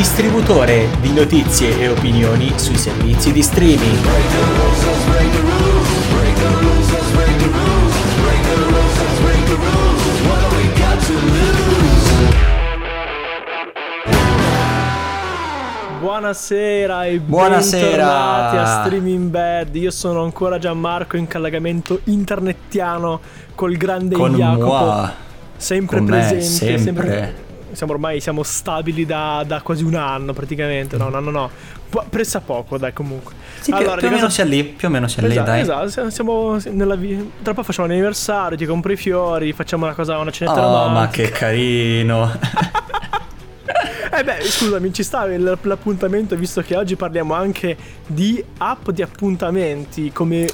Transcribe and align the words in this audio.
distributore 0.00 0.88
di 1.02 1.12
notizie 1.12 1.78
e 1.78 1.88
opinioni 1.88 2.50
sui 2.56 2.78
servizi 2.78 3.32
di 3.32 3.42
streaming. 3.42 3.98
Buonasera 16.00 17.04
e 17.04 17.20
Buonasera. 17.20 17.86
bentornati 17.90 18.56
a 18.56 18.82
Streaming 18.82 19.28
Bad. 19.28 19.74
Io 19.74 19.90
sono 19.90 20.24
ancora 20.24 20.56
Gianmarco 20.56 21.18
in 21.18 21.28
collegamento 21.28 22.00
internettiano 22.04 23.20
col 23.54 23.76
grande 23.76 24.14
Con 24.14 24.34
Jacopo. 24.34 24.66
moi. 24.66 25.08
Sempre 25.58 25.98
Con 25.98 26.06
me, 26.06 26.10
presente, 26.16 26.78
sempre. 26.78 27.48
Siamo 27.72 27.92
ormai 27.92 28.20
siamo 28.20 28.42
stabili 28.42 29.04
da, 29.06 29.42
da 29.46 29.60
quasi 29.62 29.84
un 29.84 29.94
anno 29.94 30.32
praticamente. 30.32 30.96
No, 30.96 31.08
no, 31.08 31.20
no, 31.20 31.30
no. 31.30 31.50
Po- 31.88 32.04
Pressa 32.08 32.40
poco, 32.40 32.78
dai, 32.78 32.92
comunque. 32.92 33.34
Sì, 33.60 33.72
Allora, 33.72 33.96
più 33.96 34.06
o 34.06 34.10
meno 34.10 34.22
cosa- 34.22 34.34
sia 34.34 34.44
lì, 34.44 34.62
più 34.64 34.88
o 34.88 34.90
meno 34.90 35.06
lì, 35.22 35.32
Esatto, 35.32 35.50
dai. 35.50 35.60
esatto, 35.60 36.10
siamo 36.10 36.56
nella 36.70 36.94
vi- 36.94 37.30
Tra 37.42 37.52
poco 37.52 37.66
facciamo 37.66 37.88
l'anniversario, 37.88 38.56
ti 38.56 38.64
compro 38.66 38.92
i 38.92 38.96
fiori, 38.96 39.52
facciamo 39.52 39.84
una 39.86 39.94
cosa, 39.94 40.18
una 40.18 40.30
cenetta 40.30 40.66
Oh, 40.66 40.70
ma 40.70 40.84
romantica. 40.84 41.22
che 41.24 41.30
carino. 41.30 42.30
Eh 44.12 44.24
beh, 44.24 44.42
scusami, 44.42 44.92
ci 44.92 45.02
sta 45.04 45.24
l'appuntamento 45.26 46.34
visto 46.36 46.60
che 46.62 46.76
oggi 46.76 46.96
parliamo 46.96 47.32
anche 47.32 47.76
di 48.06 48.42
app 48.58 48.90
di 48.90 49.02
appuntamenti 49.02 50.10
come 50.12 50.46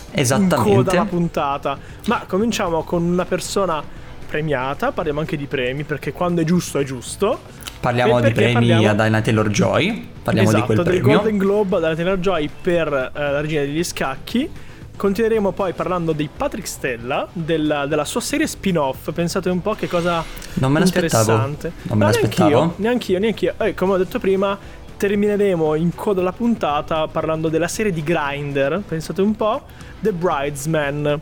coda 0.55 0.91
alla 0.93 1.05
puntata. 1.07 1.79
Ma 2.07 2.25
cominciamo 2.29 2.83
con 2.85 3.03
una 3.03 3.25
persona 3.25 3.83
premiata, 4.27 4.93
parliamo 4.93 5.21
anche 5.21 5.37
di 5.37 5.47
premi 5.47 5.85
perché 5.85 6.13
quando 6.13 6.41
è 6.41 6.45
giusto 6.45 6.79
è 6.79 6.85
giusto. 6.85 7.41
Parliamo 7.81 8.21
di 8.21 8.33
premi 8.33 8.53
parliamo- 8.55 8.89
a 8.89 8.95
Diana 8.95 9.21
Taylor 9.21 9.49
Joy. 9.49 10.09
Parliamo 10.23 10.49
esatto, 10.49 10.61
di 10.61 10.75
quel 10.75 10.85
del 10.87 11.01
premio. 11.01 11.17
Golden 11.19 11.39
Globe 11.39 11.81
dalla 11.81 11.95
Taylor 11.95 12.19
Joy 12.19 12.51
per 12.63 12.89
eh, 12.89 13.11
la 13.21 13.41
regina 13.41 13.61
degli 13.63 13.85
scacchi. 13.85 14.51
Continueremo 14.97 15.53
poi 15.53 15.73
parlando 15.75 16.13
di 16.13 16.29
Patrick 16.35 16.67
Stella, 16.67 17.29
della, 17.33 17.87
della 17.87 18.05
sua 18.07 18.21
serie 18.23 18.47
spin-off. 18.47 19.13
Pensate 19.13 19.51
un 19.51 19.61
po' 19.61 19.75
che 19.75 19.89
cosa 19.89 20.25
Non 20.55 20.73
me 20.73 20.81
l'aspettavo. 20.81 21.33
interessante. 21.33 21.73
Non 21.83 21.99
me 21.99 22.05
No, 22.07 22.11
l'aspettavo. 22.11 22.51
Neanch'io, 22.51 22.75
neanch'io, 22.79 23.19
neanch'io. 23.19 23.55
Eh, 23.59 23.75
come 23.75 23.93
ho 23.93 23.97
detto 23.99 24.19
prima, 24.19 24.59
termineremo 24.97 25.75
in 25.75 25.95
coda 25.95 26.23
alla 26.23 26.33
puntata 26.33 27.07
parlando 27.09 27.49
della 27.51 27.69
serie 27.69 27.93
di 27.93 28.03
Grinder. 28.03 28.83
Pensate 28.89 29.21
un 29.21 29.37
po', 29.37 29.63
The 30.01 30.13
Bridesman. 30.13 31.21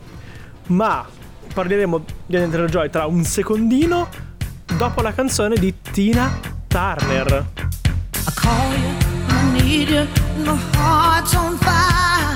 Ma 0.67 1.05
parleremo 1.55 2.03
di 2.25 2.35
Taylor 2.35 2.69
Joy 2.69 2.89
tra 2.89 3.05
un 3.05 3.23
secondino 3.23 4.09
dopo 4.75 5.01
la 5.01 5.13
canzone 5.13 5.55
di 5.55 5.73
Tina 5.89 6.37
Turner. 6.67 7.45
I 8.13 8.33
call 8.35 8.73
you, 8.73 8.89
I 9.29 9.61
need 9.61 9.89
you, 9.89 10.05
my 10.43 10.59
heart's 10.73 11.33
on 11.33 11.57
fire. 11.59 12.34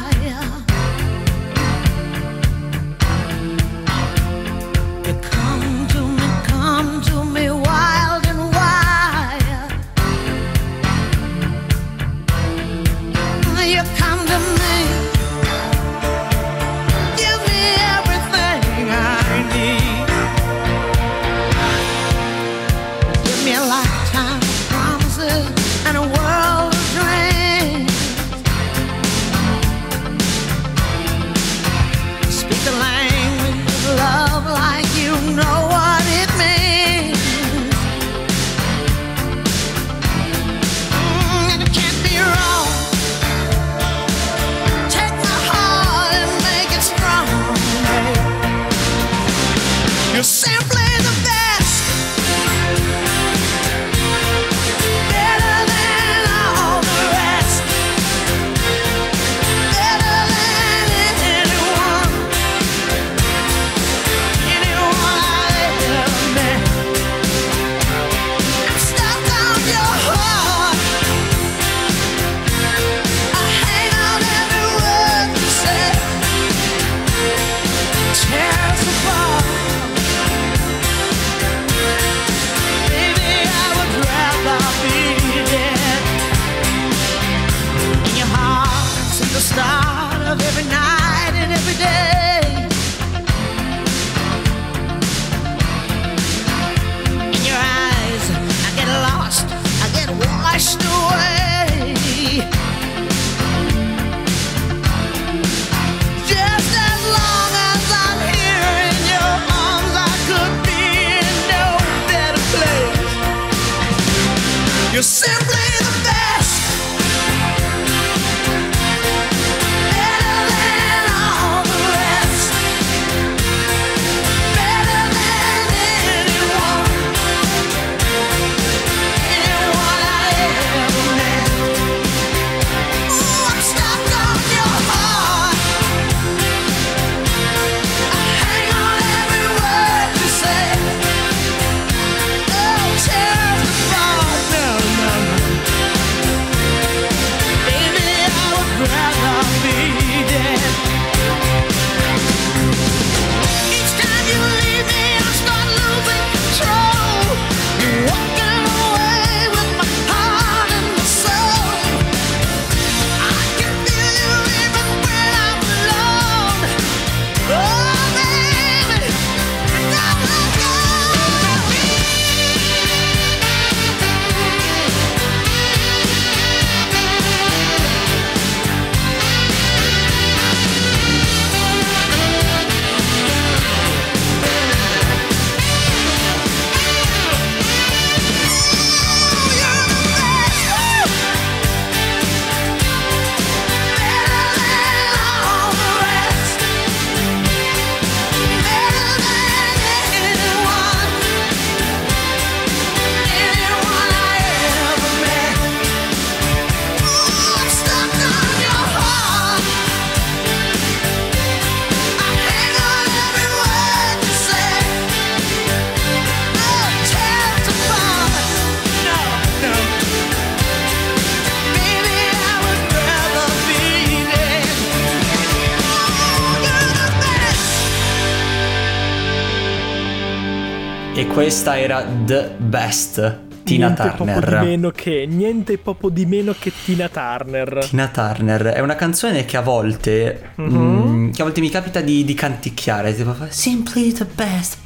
Questa 231.50 231.80
era 231.80 232.06
The 232.26 232.52
Best, 232.58 233.38
Tina 233.64 233.88
niente 233.88 234.04
poco 234.16 234.24
di 234.24 234.34
Turner. 234.34 234.64
meno 234.66 234.92
che, 234.92 235.26
niente 235.28 235.80
poco 235.80 236.10
di 236.12 236.28
meno 236.28 236.54
che 236.58 236.72
Tina 236.86 237.10
Turner. 237.10 237.88
Tina 237.90 238.08
Turner 238.10 238.62
è 238.66 238.80
una 238.82 238.94
canzone 238.94 239.46
che 239.46 239.58
a 239.58 239.62
volte, 239.62 240.52
Mhm. 240.54 240.78
mm, 240.78 241.32
che 241.32 241.42
a 241.42 241.46
volte 241.46 241.60
mi 241.62 241.72
capita 241.72 242.02
di, 242.02 242.24
di 242.24 242.36
canticchiare, 242.36 243.16
tipo 243.16 243.36
Simply 243.50 244.12
the 244.12 244.26
best, 244.32 244.78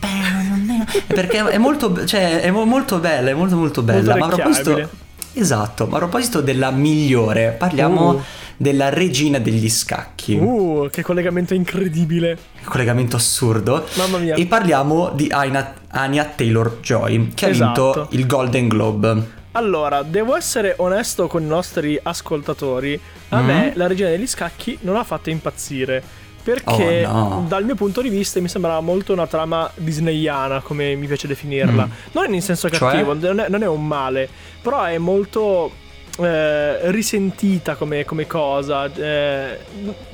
perché 1.08 1.46
è 1.50 1.58
molto, 1.58 2.06
cioè, 2.06 2.40
è 2.40 2.50
mo- 2.50 2.64
molto 2.64 2.98
bella, 3.00 3.30
è 3.32 3.34
molto 3.34 3.58
molto 3.58 3.82
bella. 3.82 4.16
ma 4.16 4.28
a 4.28 4.30
proposito, 4.30 4.90
esatto, 5.34 5.86
ma 5.88 5.98
a 5.98 6.00
proposito 6.00 6.40
della 6.40 6.72
migliore, 6.72 7.54
parliamo 7.58 8.10
Uh. 8.12 8.22
Della 8.58 8.90
regina 8.90 9.40
degli 9.40 9.70
scacchi. 9.70 10.36
Uh, 10.36 10.88
che 10.92 11.02
collegamento 11.02 11.54
incredibile. 11.54 12.38
collegamento 12.64 13.16
assurdo. 13.16 13.86
Mamma 13.96 14.18
mia. 14.18 14.36
E 14.36 14.46
parliamo 14.46 15.12
di 15.14 15.28
Aina- 15.30 15.74
Anya 15.90 16.26
Taylor 16.26 16.78
Joy, 16.82 17.30
che 17.34 17.50
Esatto. 17.50 17.90
ha 17.92 17.94
vinto 17.94 18.08
il 18.16 18.26
Golden 18.28 18.68
Globe. 18.68 19.42
Allora, 19.56 20.02
devo 20.02 20.36
essere 20.36 20.74
onesto 20.78 21.28
con 21.28 21.44
i 21.44 21.48
nostri 21.48 22.00
ascoltatori. 22.02 23.00
A 23.30 23.42
Mm. 23.42 23.46
me 23.46 23.72
la 23.76 23.88
regina 23.88 24.10
degli 24.10 24.26
scacchi 24.28 24.78
non 24.82 24.96
ha 24.96 25.04
fatto 25.04 25.30
impazzire. 25.30 26.02
Perché 26.44 27.06
Oh, 27.08 27.12
no. 27.12 27.46
dal 27.48 27.64
mio 27.64 27.76
punto 27.76 28.02
di 28.02 28.10
vista 28.10 28.42
mi 28.42 28.50
sembrava 28.50 28.82
molto 28.82 29.14
una 29.14 29.28
trama 29.28 29.72
disneyana, 29.76 30.60
come 30.60 30.94
mi 30.96 31.08
piace 31.08 31.26
definirla. 31.28 31.86
Mm. 31.86 31.92
Non 32.12 32.34
in 32.34 32.42
senso 32.42 32.70
Cioè? 32.70 32.80
cattivo, 32.80 33.14
non, 33.14 33.40
è, 33.40 33.48
non 33.48 33.64
è 33.64 33.68
un 33.68 33.88
male, 33.88 34.28
però 34.62 34.84
è 34.84 34.98
molto 34.98 35.72
eh, 36.20 36.92
risentita 36.92 37.76
come, 37.76 38.06
come 38.06 38.28
cosa. 38.28 38.86
eh, 38.94 39.58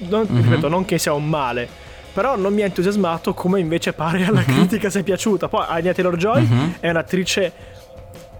non, 0.08 0.26
Mhm. 0.30 0.42
ripeto, 0.44 0.68
non 0.70 0.86
che 0.86 0.98
sia 0.98 1.14
un 1.14 1.28
male. 1.28 1.68
Però 2.14 2.36
non 2.36 2.54
mi 2.54 2.62
ha 2.62 2.66
entusiasmato 2.66 3.34
come 3.34 3.60
invece 3.60 3.94
pare 3.94 4.26
alla 4.26 4.44
critica 4.44 4.90
sia 4.90 5.04
piaciuta. 5.04 5.48
Poi 5.48 5.66
Anya 5.68 5.94
Taylor-Joy 5.94 6.42
Mhm. 6.42 6.74
è 6.80 6.90
un'attrice 6.90 7.54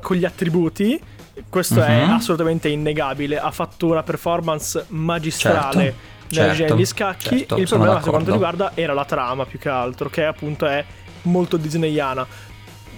con 0.02 0.16
gli 0.18 0.26
attributi. 0.26 1.00
Questo 1.48 1.82
è 1.82 2.06
Mhm. 2.06 2.12
assolutamente 2.14 2.68
innegabile. 2.68 3.40
Ha 3.40 3.52
fatto 3.52 3.88
una 3.88 4.04
performance 4.04 4.86
magistrale 4.90 5.84
Certo, 5.84 5.98
nella 6.30 6.42
certo, 6.48 6.54
genere 6.56 6.76
degli 6.76 6.86
scacchi. 6.86 7.38
certo, 7.38 7.58
Il 7.58 7.68
problema, 7.68 7.94
per 8.00 8.10
quanto 8.10 8.32
d'accordo. 8.32 8.32
riguarda, 8.32 8.72
era 8.74 8.94
la 8.94 9.06
trama 9.06 9.46
più 9.46 9.60
che 9.60 9.70
altro, 9.70 10.10
che 10.10 10.26
appunto 10.26 10.66
è 10.66 10.84
molto 11.24 11.56
disneyana. 11.58 12.26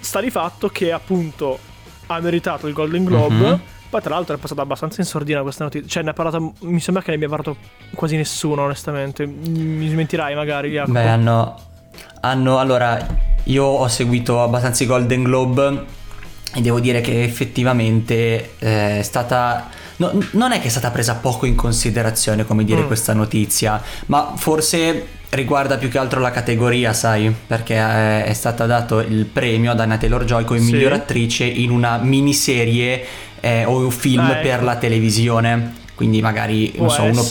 Sta 0.00 0.20
di 0.20 0.30
fatto 0.30 0.68
che 0.68 0.90
appunto 0.90 1.58
ha 2.06 2.18
meritato 2.20 2.66
il 2.66 2.72
Golden 2.72 3.04
Globe. 3.04 3.34
Mhm. 3.34 3.60
Poi, 3.92 4.00
tra 4.00 4.14
l'altro, 4.14 4.34
è 4.34 4.38
passata 4.38 4.62
abbastanza 4.62 5.02
in 5.02 5.06
sordina 5.06 5.42
questa 5.42 5.64
notizia. 5.64 5.86
Cioè, 5.86 6.02
ne 6.02 6.10
ha 6.10 6.12
parlato. 6.14 6.54
Mi 6.60 6.80
sembra 6.80 7.02
che 7.02 7.10
ne 7.10 7.16
abbia 7.16 7.28
parlato 7.28 7.56
quasi 7.94 8.16
nessuno, 8.16 8.62
onestamente. 8.62 9.26
Mi 9.26 9.86
smentirai, 9.86 10.34
magari. 10.34 10.70
Jacopo. 10.70 10.92
Beh, 10.92 11.08
hanno, 11.08 11.58
hanno. 12.20 12.58
Allora, 12.58 13.06
io 13.44 13.64
ho 13.64 13.86
seguito 13.88 14.42
abbastanza 14.42 14.82
i 14.82 14.86
Golden 14.86 15.22
Globe 15.24 15.84
e 16.54 16.60
devo 16.62 16.80
dire 16.80 17.02
che 17.02 17.22
effettivamente 17.22 18.54
eh, 18.58 19.00
è 19.00 19.02
stata. 19.02 19.68
no, 19.96 20.10
non 20.30 20.52
è 20.52 20.60
che 20.62 20.68
è 20.68 20.70
stata 20.70 20.90
presa 20.90 21.16
poco 21.16 21.44
in 21.44 21.54
considerazione, 21.54 22.46
come 22.46 22.64
dire, 22.64 22.84
Mm. 22.84 22.86
questa 22.86 23.12
notizia, 23.12 23.78
ma 24.06 24.32
forse 24.36 25.06
riguarda 25.34 25.78
più 25.78 25.88
che 25.88 25.98
altro 25.98 26.20
la 26.20 26.30
categoria, 26.30 26.92
sai? 26.92 27.34
Perché 27.46 27.74
è, 27.76 28.24
è 28.24 28.32
stata 28.34 28.66
dato 28.66 29.00
il 29.00 29.24
premio 29.24 29.70
ad 29.70 29.80
Anna 29.80 29.96
Taylor 29.96 30.24
Joy 30.24 30.44
come 30.44 30.60
Sì. 30.60 30.72
miglior 30.72 30.92
attrice 30.92 31.44
in 31.44 31.70
una 31.70 31.98
miniserie 31.98 33.04
eh, 33.40 33.64
o 33.64 33.78
un 33.78 33.90
film 33.90 34.20
Ah, 34.20 34.32
ecco. 34.32 34.42
per 34.48 34.62
la 34.62 34.76
televisione. 34.76 35.80
Quindi 35.94 36.20
magari, 36.20 36.72
so, 36.88 37.02
uno, 37.02 37.22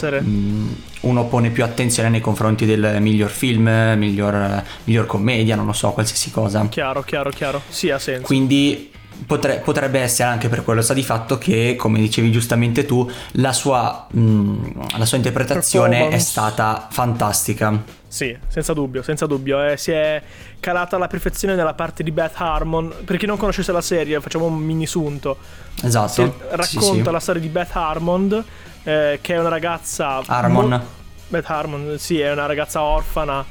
uno 1.00 1.24
pone 1.26 1.50
più 1.50 1.62
attenzione 1.62 2.08
nei 2.08 2.20
confronti 2.20 2.64
del 2.64 2.96
miglior 3.00 3.28
film, 3.30 3.68
miglior, 3.96 4.62
miglior 4.84 5.06
commedia, 5.06 5.56
non 5.56 5.66
lo 5.66 5.72
so, 5.72 5.90
qualsiasi 5.90 6.30
cosa. 6.30 6.66
Chiaro, 6.68 7.02
chiaro, 7.02 7.30
chiaro. 7.30 7.60
Sì, 7.68 7.90
ha 7.90 7.98
senso. 7.98 8.22
Quindi 8.22 8.90
potre- 9.26 9.58
potrebbe 9.58 10.00
essere 10.00 10.28
anche 10.28 10.48
per 10.48 10.62
quello, 10.64 10.80
sta 10.82 10.94
di 10.94 11.02
fatto 11.02 11.38
che, 11.38 11.76
come 11.78 11.98
dicevi 11.98 12.30
giustamente 12.32 12.84
tu, 12.84 13.08
la 13.32 13.52
sua, 13.52 14.06
mm, 14.16 14.64
la 14.98 15.04
sua 15.04 15.16
interpretazione 15.16 16.08
è 16.08 16.18
stata 16.18 16.88
fantastica. 16.90 18.00
Sì, 18.06 18.36
senza 18.48 18.74
dubbio, 18.74 19.02
senza 19.02 19.24
dubbio. 19.26 19.64
eh, 19.64 19.76
si 19.78 19.90
è 19.90 20.22
calata 20.60 20.96
alla 20.96 21.06
perfezione 21.06 21.54
nella 21.54 21.72
parte 21.74 22.02
di 22.02 22.10
Beth 22.10 22.34
Harmon. 22.36 22.92
Per 23.04 23.16
chi 23.16 23.24
non 23.26 23.36
conoscesse 23.38 23.72
la 23.72 23.80
serie, 23.80 24.20
facciamo 24.20 24.44
un 24.46 24.58
mini 24.58 24.86
sunto. 24.86 25.38
Si 25.76 25.86
Esatto. 25.86 26.22
racconta 26.50 26.62
Sì, 26.64 26.78
sì. 27.02 27.10
la 27.10 27.20
storia 27.20 27.40
di 27.40 27.48
Beth 27.48 27.70
Harmon, 27.74 28.44
eh, 28.82 29.18
che 29.22 29.34
è 29.34 29.38
una 29.38 29.48
ragazza. 29.48 30.20
Harmon. 30.26 30.68
mo- 30.68 31.00
Beth 31.28 31.48
Harmon, 31.48 31.94
sì, 31.98 32.20
è 32.20 32.30
una 32.30 32.44
ragazza 32.44 32.82
orfana. 32.82 33.42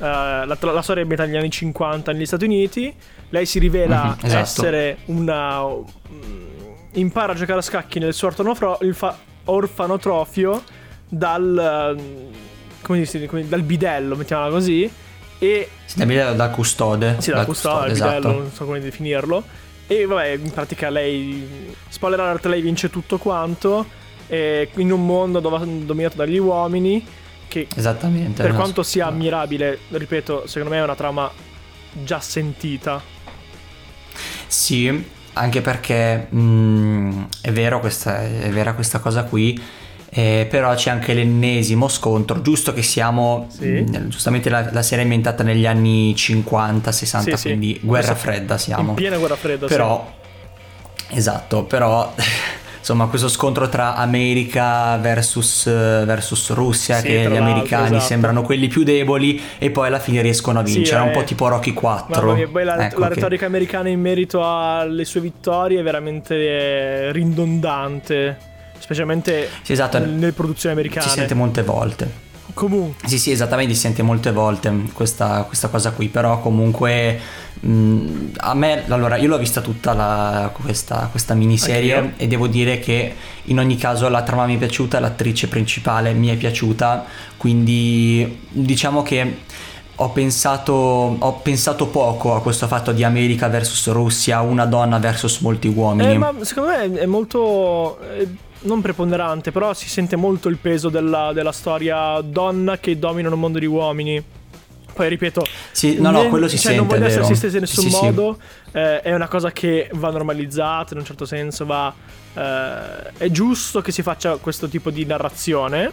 Eh, 0.00 0.46
la, 0.46 0.56
la 0.60 0.82
storia 0.82 1.02
è 1.02 1.06
negli 1.26 1.36
anni 1.36 1.50
50 1.50 2.12
negli 2.12 2.26
Stati 2.26 2.44
Uniti. 2.44 2.92
Lei 3.28 3.46
si 3.46 3.58
rivela 3.58 4.16
Mhm, 4.18 4.24
esatto. 4.26 4.40
essere 4.42 4.98
una. 5.06 5.64
mm, 5.66 6.48
impara 6.94 7.32
a 7.32 7.34
giocare 7.36 7.58
a 7.60 7.62
scacchi 7.62 7.98
nel 7.98 8.12
suo 8.14 8.28
orfanofro- 8.28 8.78
fa- 8.92 9.16
orfanotrofio 9.44 10.62
dal. 11.08 11.96
eh, 11.98 12.48
come 12.82 13.04
si 13.04 13.18
dice? 13.18 13.48
Dal 13.48 13.62
bidello, 13.62 14.16
mettiamola 14.16 14.50
così. 14.50 14.90
E 15.38 15.68
Sì, 15.84 15.98
da, 15.98 16.06
bidello, 16.06 16.34
da 16.34 16.48
custode. 16.50 17.16
sì, 17.20 17.28
dal 17.30 17.38
dal 17.38 17.46
custode, 17.46 17.86
il 17.86 17.92
esatto. 17.92 18.14
bidello, 18.16 18.38
non 18.38 18.50
so 18.52 18.64
come 18.64 18.80
definirlo. 18.80 19.42
E 19.86 20.06
vabbè, 20.06 20.26
in 20.28 20.50
pratica 20.50 20.88
lei. 20.90 21.74
Spoiler 21.88 22.20
alert, 22.20 22.46
lei 22.46 22.60
vince 22.62 22.90
tutto 22.90 23.18
quanto. 23.18 23.98
in 24.76 24.92
un 24.92 25.04
mondo 25.04 25.40
dove- 25.40 25.84
dominato 25.84 26.16
dagli 26.16 26.38
uomini. 26.38 27.04
Che 27.50 27.66
Esattamente. 27.74 28.42
per 28.44 28.54
quanto 28.54 28.84
sì. 28.84 28.90
sia 28.92 29.06
ammirabile, 29.08 29.76
ripeto, 29.88 30.46
secondo 30.46 30.72
me 30.72 30.80
è 30.80 30.84
una 30.84 30.94
trama 30.94 31.28
già 32.04 32.20
sentita. 32.20 33.02
Sì, 34.46 35.04
anche 35.32 35.60
perché 35.60 36.28
mm, 36.32 37.22
è 37.40 37.50
vero 37.50 37.80
questa, 37.80 38.22
è 38.22 38.48
vera 38.50 38.74
questa 38.74 39.00
cosa 39.00 39.24
qui, 39.24 39.60
eh, 40.10 40.46
però 40.48 40.74
c'è 40.74 40.90
anche 40.90 41.12
l'ennesimo 41.12 41.88
scontro, 41.88 42.40
giusto 42.40 42.72
che 42.72 42.82
siamo, 42.82 43.48
Sì. 43.50 43.66
mm, 43.88 44.08
giustamente 44.08 44.48
la, 44.48 44.68
la 44.70 44.82
serie 44.82 45.00
è 45.00 45.02
ambientata 45.02 45.42
negli 45.42 45.66
anni 45.66 46.14
50, 46.14 46.92
60, 46.92 47.30
Sì, 47.30 47.36
sì. 47.36 47.48
quindi 47.48 47.80
guerra 47.82 48.12
Esatto. 48.12 48.18
fredda 48.20 48.58
siamo. 48.58 48.90
In 48.90 48.94
piena 48.94 49.16
guerra 49.18 49.36
fredda, 49.36 49.66
sì. 49.66 49.72
Però, 49.72 50.12
esatto, 51.08 51.64
però 51.64 52.12
insomma 52.92 53.06
questo 53.08 53.28
scontro 53.28 53.68
tra 53.68 53.94
America 53.94 54.96
versus, 54.96 55.66
eh, 55.66 56.02
versus 56.04 56.50
Russia, 56.52 56.96
Sì, 56.96 57.06
che 57.06 57.28
gli 57.30 57.36
americani 57.36 57.86
esatto. 57.96 58.00
sembrano 58.04 58.42
quelli 58.42 58.66
più 58.68 58.82
deboli 58.82 59.40
e 59.58 59.70
poi 59.70 59.86
alla 59.86 60.00
fine 60.00 60.22
riescono 60.22 60.58
a 60.58 60.66
Sì, 60.66 60.74
vincere, 60.74 61.00
eh. 61.04 61.06
un 61.06 61.12
po' 61.12 61.22
tipo 61.24 61.46
Rocky 61.48 61.72
4. 61.72 62.20
Mamma 62.20 62.34
mia, 62.34 62.48
poi 62.48 62.64
la, 62.64 62.86
Ecco 62.86 62.98
la 63.00 63.08
che- 63.08 63.14
retorica 63.14 63.46
americana 63.46 63.88
in 63.88 64.00
merito 64.00 64.42
alle 64.44 65.04
sue 65.04 65.20
vittorie 65.20 65.78
è 65.80 65.82
veramente 65.82 66.34
eh, 66.34 67.12
ridondante. 67.12 68.36
Specialmente 68.78 69.48
Sì, 69.62 69.72
esatto. 69.72 69.98
nelle 69.98 70.32
produzioni 70.32 70.74
americane. 70.74 71.06
Si 71.06 71.12
sente 71.14 71.34
molte 71.34 71.62
volte. 71.62 72.28
Comunque. 72.54 73.08
Sì, 73.08 73.18
sì, 73.18 73.30
esattamente, 73.30 73.74
si 73.74 73.80
sente 73.80 74.02
molte 74.02 74.32
volte 74.32 74.72
questa, 74.92 75.42
questa 75.42 75.68
cosa 75.68 75.90
qui, 75.92 76.08
però 76.08 76.40
comunque 76.40 77.18
mh, 77.60 78.30
a 78.38 78.54
me, 78.54 78.84
allora, 78.88 79.16
io 79.16 79.28
l'ho 79.28 79.38
vista 79.38 79.60
tutta 79.60 79.92
la- 79.92 80.50
questa, 80.52 81.08
questa 81.10 81.34
miniserie 81.34 81.94
Anch'io. 81.94 82.14
e 82.16 82.26
devo 82.26 82.46
dire 82.46 82.78
che 82.78 83.14
in 83.44 83.58
ogni 83.58 83.76
caso 83.76 84.08
la 84.08 84.22
trama 84.22 84.46
mi 84.46 84.54
è 84.54 84.58
piaciuta, 84.58 84.98
l'attrice 85.00 85.48
principale 85.48 86.12
mi 86.12 86.28
è 86.28 86.36
piaciuta, 86.36 87.04
quindi 87.36 88.40
diciamo 88.48 89.02
che 89.02 89.38
ho 90.02 90.08
pensato, 90.10 90.72
ho 91.18 91.32
pensato 91.42 91.88
poco 91.88 92.34
a 92.34 92.40
questo 92.40 92.66
fatto 92.66 92.92
di 92.92 93.04
America 93.04 93.48
versus 93.48 93.92
Russia, 93.92 94.40
una 94.40 94.64
donna 94.64 94.98
versus 94.98 95.40
molti 95.40 95.68
uomini. 95.68 96.12
Eh, 96.14 96.18
ma 96.18 96.32
secondo 96.40 96.70
me 96.70 96.92
è 97.00 97.06
molto. 97.06 97.98
Non 98.62 98.80
preponderante, 98.80 99.52
però 99.52 99.72
si 99.74 99.88
sente 99.88 100.16
molto 100.16 100.48
il 100.48 100.56
peso 100.58 100.88
della, 100.88 101.32
della 101.32 101.52
storia 101.52 102.20
donna 102.20 102.78
che 102.78 102.98
domina 102.98 103.28
un 103.32 103.38
mondo 103.40 103.58
di 103.58 103.66
uomini. 103.66 104.22
Poi 104.92 105.08
ripeto, 105.08 105.46
Sì, 105.72 105.98
no, 106.00 106.10
no, 106.10 106.28
quello 106.28 106.46
si 106.48 106.56
cioè, 106.56 106.72
sente, 106.74 106.78
non 106.78 106.86
voglio 106.88 107.06
essere 107.06 107.22
vero. 107.22 107.34
stessa 107.34 107.54
in 107.56 107.62
nessun 107.62 107.84
Sì, 107.84 107.90
sì. 107.90 108.04
modo. 108.04 108.38
eh, 108.72 109.00
è 109.00 109.14
una 109.14 109.28
cosa 109.28 109.50
che 109.50 109.88
va 109.94 110.10
normalizzata, 110.10 110.92
in 110.94 111.00
un 111.00 111.06
certo 111.06 111.24
senso 111.24 111.64
va. 111.64 111.92
eh, 112.34 113.12
è 113.16 113.30
giusto 113.30 113.80
che 113.80 113.92
si 113.92 114.02
faccia 114.02 114.36
questo 114.36 114.68
tipo 114.68 114.90
di 114.90 115.04
narrazione. 115.06 115.92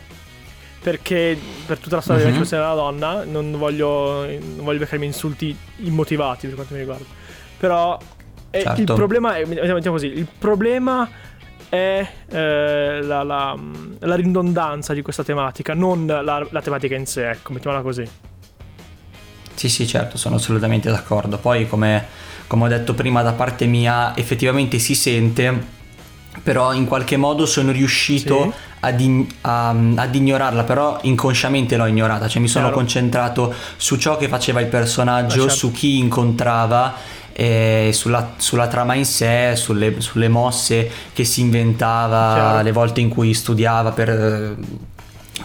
Perché 0.79 1.37
per 1.65 1.79
tutta 1.79 1.95
la 1.95 2.01
storia 2.01 2.21
Mhm. 2.21 2.27
della 2.27 2.37
questione 2.37 2.63
della 2.63 2.75
donna 2.75 3.23
non 3.25 3.51
voglio, 3.57 4.25
non 4.25 4.63
voglio 4.63 4.79
beccarmi 4.79 5.05
insulti 5.05 5.55
immotivati 5.77 6.45
per 6.47 6.55
quanto 6.55 6.73
mi 6.75 6.79
riguarda. 6.79 7.05
Però 7.57 7.97
eh, 8.51 8.57
il 8.59 8.63
Certo. 8.63 8.93
problema 8.93 9.35
è, 9.35 9.43
mettiamo 9.45 9.91
così, 9.97 10.07
il 10.07 10.27
problema 10.37 11.09
è 11.69 12.07
eh, 12.29 12.99
la, 13.01 13.23
la- 13.23 13.57
la 13.99 14.15
ridondanza 14.15 14.93
di 14.93 15.01
questa 15.01 15.23
tematica, 15.23 15.73
non 15.73 16.05
la, 16.05 16.45
la 16.49 16.61
tematica 16.61 16.95
in 16.95 17.05
sé, 17.05 17.29
ecco, 17.29 17.53
mettiamola 17.53 17.81
così. 17.83 18.07
Sì, 19.53 19.69
sì, 19.69 19.87
certo, 19.87 20.17
sono 20.17 20.35
assolutamente 20.35 20.89
d'accordo. 20.89 21.37
Poi, 21.39 21.67
come, 21.67 22.05
come 22.47 22.65
ho 22.65 22.67
detto 22.67 22.93
prima, 22.93 23.21
da 23.23 23.33
parte 23.33 23.65
mia, 23.65 24.15
effettivamente 24.15 24.77
si 24.77 24.93
sente, 24.93 25.75
però 26.43 26.73
in 26.73 26.85
qualche 26.85 27.17
modo 27.17 27.45
sono 27.47 27.71
riuscito 27.71 28.43
Sì. 28.43 28.51
ad, 28.81 28.99
in- 29.01 29.25
a- 29.41 29.69
ad 29.95 30.13
ignorarla, 30.13 30.63
però 30.63 30.99
inconsciamente 31.01 31.75
l'ho 31.75 31.87
ignorata, 31.87 32.27
cioè 32.27 32.39
mi 32.41 32.47
sono 32.47 32.65
Chiaro. 32.65 32.79
concentrato 32.79 33.53
su 33.77 33.95
ciò 33.97 34.15
che 34.17 34.27
faceva 34.27 34.61
il 34.61 34.67
personaggio, 34.67 35.37
Ah, 35.37 35.47
certo. 35.47 35.55
su 35.55 35.71
chi 35.71 35.97
incontrava. 35.97 36.93
E 37.39 37.91
sulla, 37.93 38.31
sulla 38.37 38.65
trama 38.65 38.95
in 38.95 39.05
sé, 39.05 39.51
sulle, 39.55 40.01
sulle 40.01 40.27
mosse 40.27 40.89
che 41.13 41.23
si 41.23 41.41
inventava, 41.41 42.33
Chiaro. 42.33 42.63
le 42.63 42.71
volte 42.71 42.99
in 42.99 43.09
cui 43.09 43.35
studiava 43.35 43.91
per, 43.91 44.57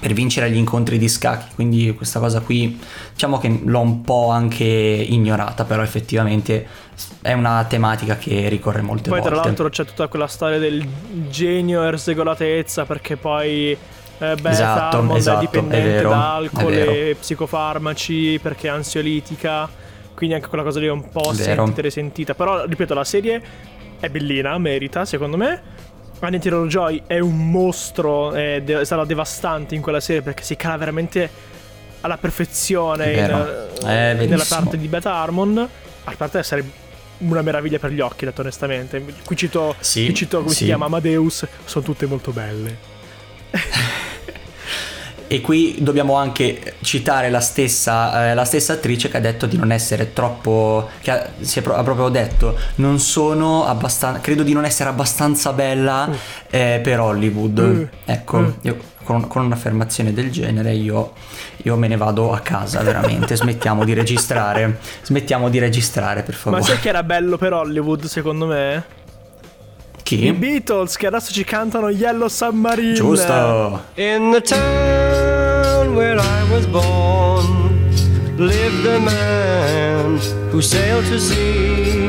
per 0.01 0.13
vincere 0.15 0.51
gli 0.51 0.57
incontri 0.57 0.97
di 0.97 1.07
scacchi. 1.07 1.55
Quindi 1.55 1.93
questa 1.95 2.19
cosa 2.19 2.41
qui 2.41 2.81
diciamo 3.13 3.37
che 3.37 3.61
l'ho 3.63 3.81
un 3.81 4.01
po' 4.01 4.31
anche 4.31 4.65
ignorata, 4.65 5.65
però 5.65 5.83
effettivamente 5.83 6.67
è 7.21 7.35
una 7.35 7.63
tematica 7.69 8.17
che 8.17 8.49
ricorre 8.49 8.81
molte 8.81 9.11
Poi 9.11 9.21
volte. 9.21 9.35
tra 9.35 9.45
l'altro 9.45 9.69
c'è 9.69 9.85
tutta 9.85 10.07
quella 10.09 10.29
storia 10.29 10.59
del 10.59 10.83
genio 11.29 11.83
e 11.83 11.89
ersegolatezza 11.89 12.87
perché 12.87 13.19
poi 13.19 13.73
eh, 13.73 13.77
Beth 14.37 14.47
Esatto, 14.47 15.15
esatto, 15.15 15.37
è 15.37 15.41
dipendente 15.41 15.91
è 15.91 15.93
vero, 15.97 16.09
da 16.09 16.35
alcol 16.37 16.73
e 16.73 17.17
psicofarmaci 17.21 18.39
perché 18.41 18.69
è 18.69 18.71
ansiolitica, 18.71 19.69
quindi 20.15 20.35
anche 20.35 20.49
quella 20.49 20.65
cosa 20.65 20.79
lì 20.81 20.87
è 20.87 20.91
un 20.91 21.09
po' 21.09 21.33
vero. 21.35 21.65
sentita 21.65 21.79
e 21.81 21.83
risentita. 21.83 22.35
Però 22.35 22.65
ripeto, 22.65 22.95
la 22.95 23.05
serie 23.05 23.43
è 24.01 24.09
bellina, 24.09 24.57
merita 24.59 25.05
secondo 25.05 25.37
me. 25.37 25.63
Anya 26.21 26.39
Taylor 26.39 26.67
Joy 26.69 27.03
è 27.07 27.19
un 27.19 27.51
mostro, 27.51 28.33
è, 28.33 28.61
de- 28.63 28.85
sarà 28.85 29.05
devastante 29.05 29.75
in 29.75 29.83
quella 29.83 29.99
serie 29.99 30.23
perché 30.23 30.45
si 30.45 30.55
cala 30.55 30.77
veramente 30.77 31.29
alla 32.03 32.17
perfezione 32.17 33.13
in- 33.13 33.19
è 33.19 34.15
nella 34.15 34.15
verissimo. 34.27 34.61
parte 34.61 34.77
di 34.79 34.87
Beth 34.87 35.07
Harmon. 35.07 35.69
A 36.05 36.15
parte 36.17 36.39
essere 36.39 36.65
una 37.19 37.43
meraviglia 37.43 37.79
per 37.81 37.91
gli 37.91 38.01
occhi, 38.01 38.25
detto 38.25 38.41
onestamente. 38.41 39.05
Qui 39.25 39.37
cito, 39.37 39.75
Sì, 39.81 40.05
qui 40.05 40.15
cito 40.15 40.39
come 40.39 40.51
si 40.51 40.57
sì. 40.59 40.65
chiama 40.67 40.85
Amadeus, 40.87 41.45
sono 41.65 41.85
tutte 41.85 42.07
molto 42.07 42.31
belle. 42.31 42.91
E 45.33 45.41
qui 45.41 45.77
dobbiamo 45.79 46.17
anche 46.17 46.75
citare 46.83 47.31
la 47.31 47.41
stessa, 47.41 48.29
eh, 48.33 48.35
la 48.35 48.45
stessa 48.45 48.75
attrice 48.75 49.09
che 49.09 49.17
ha 49.17 49.21
detto 49.21 49.47
di 49.47 49.57
non 49.57 49.73
essere 49.73 50.13
troppo. 50.13 50.91
che 51.01 51.11
ha, 51.11 51.27
si 51.41 51.59
è 51.59 51.63
pro- 51.63 51.75
ha 51.75 51.83
proprio 51.83 52.11
detto: 52.11 52.55
Non 52.77 52.99
sono 52.99 53.65
abbastanza. 53.65 54.21
credo 54.21 54.43
di 54.43 54.53
non 54.53 54.67
essere 54.67 54.91
abbastanza 54.91 55.55
bella 55.55 56.11
eh, 56.51 56.81
per 56.83 57.01
Hollywood. 57.01 57.61
Mm. 57.61 57.83
Ecco, 58.05 58.39
Mm. 58.41 58.51
io 58.61 58.77
con, 59.05 59.27
con 59.27 59.45
un'affermazione 59.47 60.13
del 60.13 60.31
genere 60.31 60.75
io, 60.75 61.13
io 61.63 61.77
me 61.77 61.89
ne 61.89 61.97
vado 61.97 62.35
a 62.35 62.41
casa, 62.41 62.83
veramente. 62.83 63.35
Smettiamo 63.35 63.85
di 63.87 63.95
registrare. 63.95 64.81
Smettiamo 65.03 65.49
di 65.49 65.59
registrare, 65.59 66.21
per 66.25 66.35
Ma 66.35 66.41
favore. 66.41 66.63
sai 66.63 66.79
che 66.79 66.91
era 66.91 67.03
bello 67.03 67.39
per 67.39 67.55
Hollywood, 67.55 68.05
secondo 68.05 68.45
me? 68.45 68.85
I 69.97 70.03
Chi? 70.03 70.33
Beatles 70.35 70.97
che 70.99 71.07
adesso 71.07 71.33
ci 71.33 71.43
cantano 71.43 71.89
Yellow 71.89 72.29
Submarine. 72.29 72.93
Giusto. 72.93 73.83
In 73.95 74.31
the 74.33 74.43
town 74.43 75.12
where 75.95 76.19
I 76.19 76.51
was 76.51 76.67
born 76.67 77.47
lived 78.37 78.87
a 78.87 79.01
man 79.01 80.19
who 80.51 80.63
sailed 80.63 81.05
to 81.07 81.21
sea, 81.21 82.05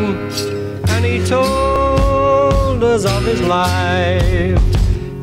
and 0.93 1.05
he 1.05 1.25
told 1.25 2.83
us 2.83 3.05
of 3.05 3.23
his 3.25 3.41
life 3.41 4.61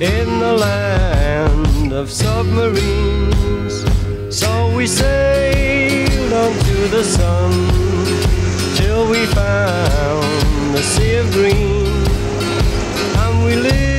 in 0.00 0.26
the 0.38 0.54
land 0.66 1.92
of 1.92 2.10
submarines. 2.10 3.74
So 4.34 4.50
we 4.76 4.86
sailed 4.86 6.54
to 6.66 6.76
the 6.96 7.04
sun 7.04 7.52
till 8.76 9.08
we 9.10 9.24
found 9.26 10.74
the 10.74 10.82
sea 10.82 11.16
of 11.16 11.30
green 11.32 11.86
and 13.22 13.44
we 13.44 13.56
live 13.56 13.89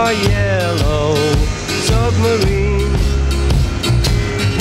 our 0.00 0.14
yellow 0.14 1.14
submarine. 1.88 2.90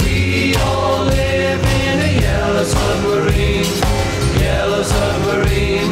We 0.03 0.53
all 0.55 1.05
live 1.05 1.63
in 1.81 1.97
a 2.09 2.11
yellow 2.27 2.65
submarine, 2.65 3.71
yellow 4.37 4.83
submarine, 4.83 5.91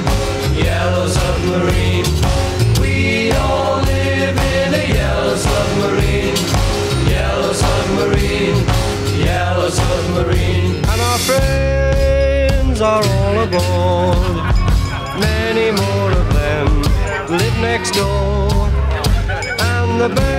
yellow 0.54 1.08
submarine. 1.08 2.10
We 2.82 3.32
all 3.32 3.78
live 3.84 4.38
in 4.56 4.74
a 4.82 4.86
yellow 5.00 5.38
submarine, 5.38 6.36
yellow 7.08 7.54
submarine, 7.54 8.58
yellow 9.24 9.70
submarine. 9.70 10.76
And 10.92 11.02
our 11.10 11.20
friends 11.30 12.82
are 12.82 13.04
all 13.16 13.38
aboard. 13.48 14.36
Many 15.22 15.72
more 15.72 16.12
of 16.22 16.28
them 16.34 16.82
live 17.30 17.58
next 17.62 17.92
door. 17.92 18.27
And 20.08 20.16
the 20.16 20.22
band 20.22 20.37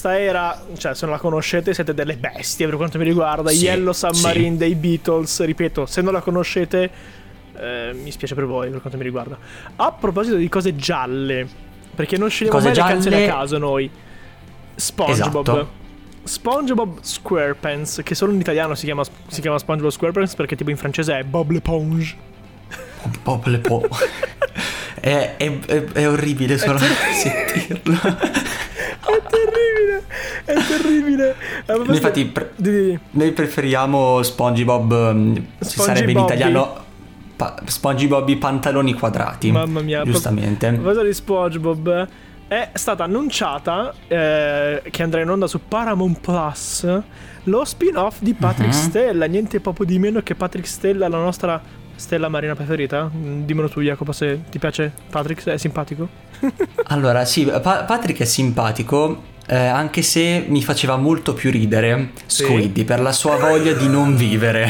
questa 0.00 0.18
era, 0.18 0.58
cioè 0.78 0.94
se 0.94 1.04
non 1.04 1.14
la 1.14 1.20
conoscete 1.20 1.74
siete 1.74 1.92
delle 1.92 2.16
bestie 2.16 2.66
per 2.66 2.76
quanto 2.76 2.96
mi 2.96 3.04
riguarda, 3.04 3.50
Sì, 3.50 3.64
Yellow 3.64 3.92
Submarine 3.92 4.52
sì. 4.52 4.56
dei 4.56 4.74
Beatles, 4.74 5.44
ripeto, 5.44 5.84
se 5.84 6.00
non 6.00 6.14
la 6.14 6.20
conoscete 6.22 6.90
eh, 7.58 7.90
mi 7.92 8.10
spiace 8.10 8.34
per 8.34 8.46
voi 8.46 8.70
per 8.70 8.80
quanto 8.80 8.96
mi 8.96 9.04
riguarda. 9.04 9.36
A 9.76 9.92
proposito 9.92 10.36
di 10.36 10.48
cose 10.48 10.74
gialle, 10.74 11.46
perché 11.94 12.16
non 12.16 12.30
scegliamo 12.30 12.58
mai 12.60 12.74
le 12.74 12.80
canzoni 12.80 13.14
a 13.14 13.18
gialle- 13.18 13.30
caso 13.32 13.58
noi. 13.58 13.90
SpongeBob. 14.74 15.46
Esatto. 15.48 15.70
SpongeBob 16.22 16.98
SquarePants, 17.02 18.00
che 18.02 18.14
solo 18.14 18.32
in 18.32 18.40
italiano 18.40 18.74
si 18.74 18.86
chiama, 18.86 19.02
si 19.26 19.40
chiama 19.42 19.58
SpongeBob 19.58 19.90
SquarePants 19.90 20.34
perché 20.34 20.56
tipo 20.56 20.70
in 20.70 20.78
francese 20.78 21.18
è 21.18 21.22
Bob 21.24 21.50
l'Eponge. 21.50 22.16
Pop 23.22 23.44
le 23.46 23.58
po. 23.58 23.86
È, 24.98 25.34
è- 25.36 25.58
è- 25.66 25.84
è 25.92 26.08
orribile 26.08 26.56
solo 26.56 26.78
sentirlo. 26.78 27.98
È 29.00 29.22
terribile, 29.28 29.49
è 30.52 30.66
terribile. 30.66 31.30
A 31.30 31.62
proposito- 31.64 31.92
Infatti, 31.94 32.24
pre- 32.26 32.52
noi 33.10 33.32
preferiamo 33.32 34.22
SpongeBob. 34.22 35.12
mm, 35.12 35.34
Ci 35.34 35.42
Spongy 35.60 35.88
sarebbe 35.92 36.12
in 36.12 36.18
italiano. 36.18 36.88
Pa- 37.36 37.58
SpongeBob 37.64 38.28
i 38.28 38.36
pantaloni 38.36 38.92
quadrati. 38.94 39.50
Mamma 39.50 39.80
mia. 39.80 40.02
Giustamente. 40.04 40.66
A 40.66 40.72
proposito 40.72 41.04
di 41.04 41.12
SpongeBob, 41.14 42.08
è 42.48 42.70
stata 42.74 43.04
annunciata 43.04 43.94
eh, 44.08 44.82
che 44.90 45.02
andrà 45.02 45.20
in 45.22 45.30
onda 45.30 45.46
su 45.46 45.60
Paramount 45.66 46.18
Plus 46.20 46.98
lo 47.44 47.64
spin-off 47.64 48.18
di 48.20 48.34
Patrick 48.34 48.74
Mhm. 48.74 48.80
Stella. 48.80 49.24
Niente 49.26 49.60
proprio 49.60 49.86
di 49.86 49.98
meno 49.98 50.20
che 50.20 50.34
Patrick 50.34 50.66
Stella, 50.68 51.08
la 51.08 51.16
nostra 51.18 51.62
stella 51.94 52.28
marina 52.28 52.54
preferita. 52.54 53.10
Mm, 53.14 53.44
Dimmelo 53.44 53.68
tu, 53.70 53.80
Jacopo, 53.80 54.12
se 54.12 54.40
ti 54.50 54.58
piace 54.58 54.92
Patrick, 55.10 55.46
è 55.48 55.56
simpatico. 55.56 56.08
Allora, 56.84 57.24
sì, 57.24 57.44
Pa- 57.44 57.84
Patrick 57.84 58.20
è 58.20 58.24
simpatico. 58.24 59.22
Eh, 59.52 59.56
anche 59.56 60.02
se 60.02 60.44
mi 60.46 60.62
faceva 60.62 60.96
molto 60.96 61.34
più 61.34 61.50
ridere 61.50 62.10
Sì. 62.26 62.44
Squiddy 62.44 62.84
per 62.84 63.00
la 63.00 63.10
sua 63.10 63.36
voglia 63.36 63.72
di 63.72 63.88
non 63.88 64.14
vivere. 64.14 64.68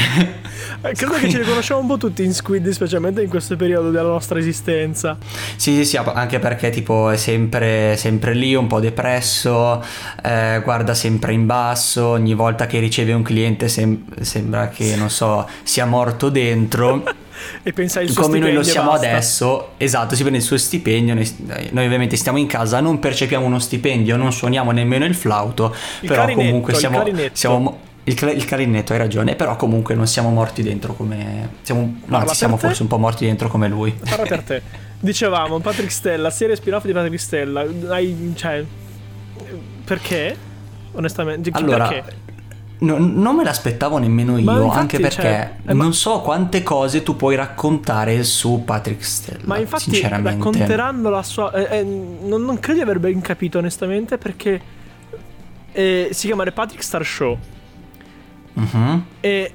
Eh, 0.82 0.92
credo 0.94 1.14
che 1.16 1.28
ci 1.28 1.36
riconosciamo 1.36 1.80
un 1.80 1.86
po' 1.86 1.98
tutti 1.98 2.24
in 2.24 2.32
Squid, 2.32 2.66
specialmente 2.70 3.20
in 3.20 3.28
questo 3.28 3.54
periodo 3.56 3.90
della 3.90 4.08
nostra 4.08 4.38
esistenza. 4.38 5.18
Sì, 5.56 5.74
sì, 5.74 5.84
sì, 5.84 5.96
anche 5.98 6.38
perché 6.38 6.70
tipo 6.70 7.10
è 7.10 7.18
sempre, 7.18 7.94
sempre 7.98 8.32
lì, 8.32 8.54
un 8.54 8.66
po' 8.66 8.80
depresso, 8.80 9.84
eh, 10.22 10.62
guarda 10.64 10.94
sempre 10.94 11.34
in 11.34 11.44
basso, 11.44 12.06
ogni 12.06 12.32
volta 12.32 12.66
che 12.66 12.78
riceve 12.78 13.12
un 13.12 13.22
cliente 13.22 13.68
sem- 13.68 14.18
sembra 14.22 14.68
che, 14.68 14.96
non 14.96 15.10
so, 15.10 15.46
sia 15.62 15.84
morto 15.84 16.30
dentro. 16.30 17.04
E 17.62 17.72
pensa 17.72 18.00
il 18.00 18.10
suo 18.10 18.22
Come 18.22 18.38
noi 18.38 18.52
lo 18.52 18.62
siamo 18.62 18.90
basta. 18.92 19.08
adesso, 19.08 19.68
esatto, 19.76 20.14
si 20.14 20.20
prende 20.22 20.38
il 20.38 20.44
suo 20.44 20.56
stipendio, 20.56 21.14
noi, 21.14 21.30
noi 21.70 21.84
ovviamente 21.84 22.16
stiamo 22.16 22.38
in 22.38 22.46
casa, 22.46 22.80
non 22.80 22.98
percepiamo 22.98 23.44
uno 23.44 23.58
stipendio, 23.58 24.16
non 24.16 24.32
suoniamo 24.32 24.70
nemmeno 24.70 25.04
il 25.04 25.14
flauto, 25.14 25.74
Il 26.00 26.08
però 26.08 26.26
comunque 26.32 26.72
il 26.72 26.78
siamo... 26.78 26.96
clarinetto. 26.96 27.36
siamo 27.36 27.58
mo- 27.58 27.80
il, 28.04 28.32
il 28.34 28.44
clarinetto, 28.44 28.92
hai 28.92 28.98
ragione, 28.98 29.34
però 29.34 29.56
comunque 29.56 29.94
non 29.94 30.06
siamo 30.06 30.30
morti 30.30 30.62
dentro 30.62 30.94
come... 30.94 31.50
Siamo, 31.62 32.00
no, 32.06 32.16
anzi, 32.16 32.34
siamo 32.34 32.56
te. 32.56 32.66
forse 32.66 32.82
un 32.82 32.88
po' 32.88 32.98
morti 32.98 33.26
dentro 33.26 33.48
come 33.48 33.68
lui. 33.68 33.92
Parla 33.92 34.24
per 34.24 34.42
te. 34.42 34.62
Dicevamo, 34.98 35.60
Patrick 35.60 35.92
Stella, 35.92 36.30
serie 36.30 36.56
spin-off 36.56 36.84
di 36.84 36.92
Patrick 36.92 37.20
Stella. 37.20 37.64
Hai, 37.88 38.32
cioè, 38.36 38.64
perché? 39.84 40.36
Onestamente, 40.92 41.50
Allora, 41.52 41.86
perché? 41.88 42.12
No- 42.80 42.98
non 42.98 43.36
me 43.36 43.44
l'aspettavo 43.44 43.96
nemmeno 43.98 44.38
io, 44.38 44.50
infatti, 44.62 44.78
anche 44.78 45.00
perché 45.00 45.22
cioè, 45.22 45.52
eh, 45.66 45.72
non 45.74 45.94
so 45.94 46.20
quante 46.20 46.62
cose 46.62 47.02
tu 47.02 47.16
puoi 47.16 47.34
raccontare 47.36 48.22
su 48.24 48.62
Patrick 48.64 49.04
Stella. 49.04 49.40
Ma 49.44 49.58
infatti 49.58 49.90
sinceramente. 49.90 50.30
racconteranno 50.44 51.08
la 51.10 51.22
sua... 51.22 51.52
eh, 51.52 51.78
eh, 51.78 51.82
non, 51.82 52.42
non 52.44 52.58
credo 52.58 52.78
di 52.78 52.82
aver 52.84 52.98
ben 52.98 53.20
capito 53.20 53.58
onestamente 53.58 54.18
perché 54.18 54.60
eh, 55.72 56.08
si 56.12 56.26
chiama 56.26 56.44
The 56.44 56.52
Patrick 56.52 56.82
Star 56.82 57.04
Show 57.04 57.38
Mhm. 58.52 59.04
e 59.20 59.52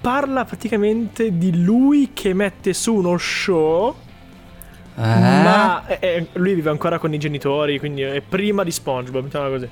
parla 0.00 0.44
praticamente 0.46 1.36
di 1.36 1.62
lui 1.62 2.10
che 2.14 2.32
mette 2.32 2.72
su 2.72 2.94
uno 2.94 3.16
show 3.18 3.94
Eh? 4.96 5.00
ma 5.02 5.86
eh, 5.86 6.26
lui 6.34 6.54
vive 6.54 6.70
ancora 6.70 6.98
con 6.98 7.12
i 7.14 7.18
genitori 7.18 7.78
quindi 7.78 8.02
è 8.02 8.20
prima 8.26 8.64
di 8.64 8.70
SpongeBob 8.70 9.24
mettiamola 9.24 9.50
così 9.52 9.68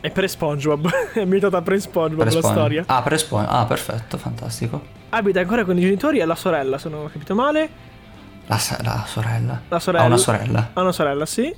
è 0.00 0.10
pre 0.10 0.28
SpongeBob 0.28 0.88
è 1.14 1.20
ambientata 1.20 1.60
pre 1.62 1.80
SpongeBob 1.80 2.24
la 2.24 2.30
Prespon- 2.30 2.52
storia 2.52 2.84
Ah, 2.86 3.02
prespon- 3.02 3.46
ah, 3.48 3.64
perfetto, 3.66 4.16
fantastico. 4.18 4.82
abita 5.10 5.40
ancora 5.40 5.64
con 5.64 5.76
i 5.76 5.80
genitori 5.80 6.18
e 6.20 6.24
la 6.24 6.34
sorella 6.36 6.78
se 6.78 6.88
non 6.88 7.04
ho 7.04 7.08
capito 7.10 7.34
male 7.34 7.68
La, 8.46 8.58
sa- 8.58 8.78
la 8.82 9.04
sorella. 9.06 9.60
La 9.68 9.78
sorella. 9.78 10.04
Ha 10.04 10.06
una 10.06 10.16
sorella. 10.16 10.70
Ha 10.72 10.80
una 10.80 10.92
sorella, 10.92 11.26
sì. 11.26 11.54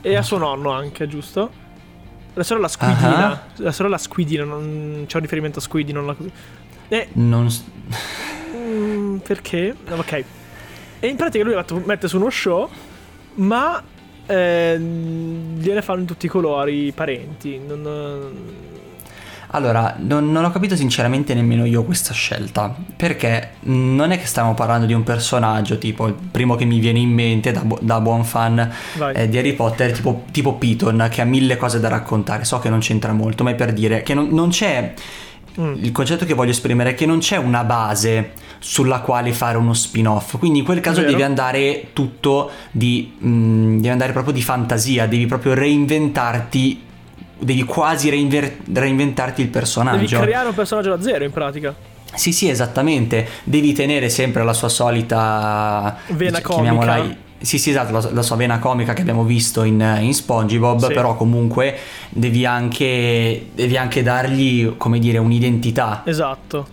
E 0.00 0.14
ha 0.16 0.22
suo 0.22 0.38
nonno 0.38 0.70
anche, 0.72 1.06
giusto? 1.06 1.50
La 2.34 2.42
sorella 2.42 2.66
Squidina. 2.68 3.30
Ah. 3.30 3.40
La 3.56 3.70
sorella 3.72 3.96
Squidina, 3.98 4.42
non 4.44 5.04
c'è 5.06 5.16
un 5.16 5.22
riferimento 5.22 5.58
a 5.60 5.62
Squiddy, 5.62 5.92
non 5.92 6.06
la... 6.06 6.16
E... 6.88 7.08
Non 7.12 7.48
s- 7.50 7.62
mm, 8.54 9.16
perché? 9.18 9.74
No, 9.86 9.96
Ok. 9.96 10.24
E 10.98 11.06
in 11.08 11.16
pratica 11.16 11.44
lui 11.44 11.54
mette 11.84 12.08
su 12.08 12.16
uno 12.16 12.28
show, 12.30 12.68
ma... 13.34 13.82
Eh, 14.26 14.78
gliene 14.78 15.82
fanno 15.82 16.00
in 16.00 16.06
tutti 16.06 16.26
i 16.26 16.28
colori 16.28 16.86
i 16.86 16.92
parenti. 16.92 17.60
Non... 17.64 18.64
Allora, 19.50 19.94
non, 19.98 20.32
non 20.32 20.44
ho 20.44 20.50
capito 20.50 20.74
sinceramente 20.74 21.32
nemmeno 21.32 21.64
io 21.64 21.84
questa 21.84 22.12
scelta. 22.12 22.74
Perché 22.96 23.50
non 23.60 24.10
è 24.10 24.18
che 24.18 24.26
stiamo 24.26 24.54
parlando 24.54 24.86
di 24.86 24.92
un 24.92 25.02
personaggio 25.02 25.78
tipo 25.78 26.06
il 26.06 26.14
primo 26.14 26.56
che 26.56 26.64
mi 26.64 26.78
viene 26.78 26.98
in 26.98 27.10
mente 27.10 27.52
da, 27.52 27.64
da 27.80 28.00
buon 28.00 28.24
fan 28.24 28.70
eh, 29.14 29.28
di 29.28 29.38
Harry 29.38 29.54
Potter, 29.54 29.92
tipo, 29.92 30.24
tipo 30.32 30.54
Piton, 30.54 31.08
che 31.10 31.20
ha 31.22 31.24
mille 31.24 31.56
cose 31.56 31.78
da 31.80 31.88
raccontare. 31.88 32.44
So 32.44 32.58
che 32.58 32.68
non 32.68 32.80
c'entra 32.80 33.12
molto, 33.12 33.44
ma 33.44 33.50
è 33.50 33.54
per 33.54 33.72
dire 33.72 34.02
che 34.02 34.14
non, 34.14 34.28
non 34.30 34.50
c'è. 34.50 34.92
Mm. 35.60 35.84
Il 35.84 35.92
concetto 35.92 36.24
che 36.24 36.34
voglio 36.34 36.50
esprimere 36.50 36.90
è 36.90 36.94
che 36.94 37.06
non 37.06 37.18
c'è 37.18 37.36
una 37.36 37.64
base 37.64 38.32
sulla 38.58 39.00
quale 39.00 39.32
fare 39.32 39.56
uno 39.56 39.74
spin-off. 39.74 40.38
Quindi 40.38 40.60
in 40.60 40.64
quel 40.64 40.80
caso 40.80 41.00
Vero. 41.00 41.12
devi 41.12 41.22
andare 41.22 41.88
tutto 41.92 42.50
di. 42.70 43.14
mm, 43.24 43.76
devi 43.76 43.88
andare 43.88 44.12
proprio 44.12 44.32
di 44.32 44.42
fantasia, 44.42 45.06
devi 45.06 45.26
proprio 45.26 45.54
reinventarti. 45.54 46.82
Devi 47.38 47.64
quasi 47.64 48.08
reinver- 48.08 48.62
reinventarti 48.72 49.42
il 49.42 49.48
personaggio. 49.48 50.16
Devi 50.16 50.24
creare 50.24 50.48
un 50.48 50.54
personaggio 50.54 50.96
da 50.96 51.02
zero 51.02 51.24
in 51.24 51.30
pratica. 51.30 51.74
Sì, 52.14 52.32
sì, 52.32 52.48
esattamente. 52.48 53.28
Devi 53.44 53.74
tenere 53.74 54.08
sempre 54.08 54.42
la 54.42 54.54
sua 54.54 54.68
solita 54.68 55.98
Vena 56.08 56.40
comica. 56.40 57.24
Sì, 57.38 57.58
sì, 57.58 57.70
esatto, 57.70 57.92
la, 57.92 58.10
la 58.12 58.22
sua 58.22 58.36
vena 58.36 58.58
comica 58.58 58.92
che 58.94 59.02
abbiamo 59.02 59.22
visto 59.24 59.62
in, 59.62 59.98
in 60.00 60.14
SpongeBob, 60.14 60.86
Sì. 60.86 60.92
però 60.94 61.16
comunque 61.16 61.76
devi 62.08 62.46
anche, 62.46 63.46
devi 63.54 63.76
anche 63.76 64.02
dargli, 64.02 64.76
come 64.76 64.98
dire, 64.98 65.18
un'identità. 65.18 66.02
Esatto. 66.04 66.66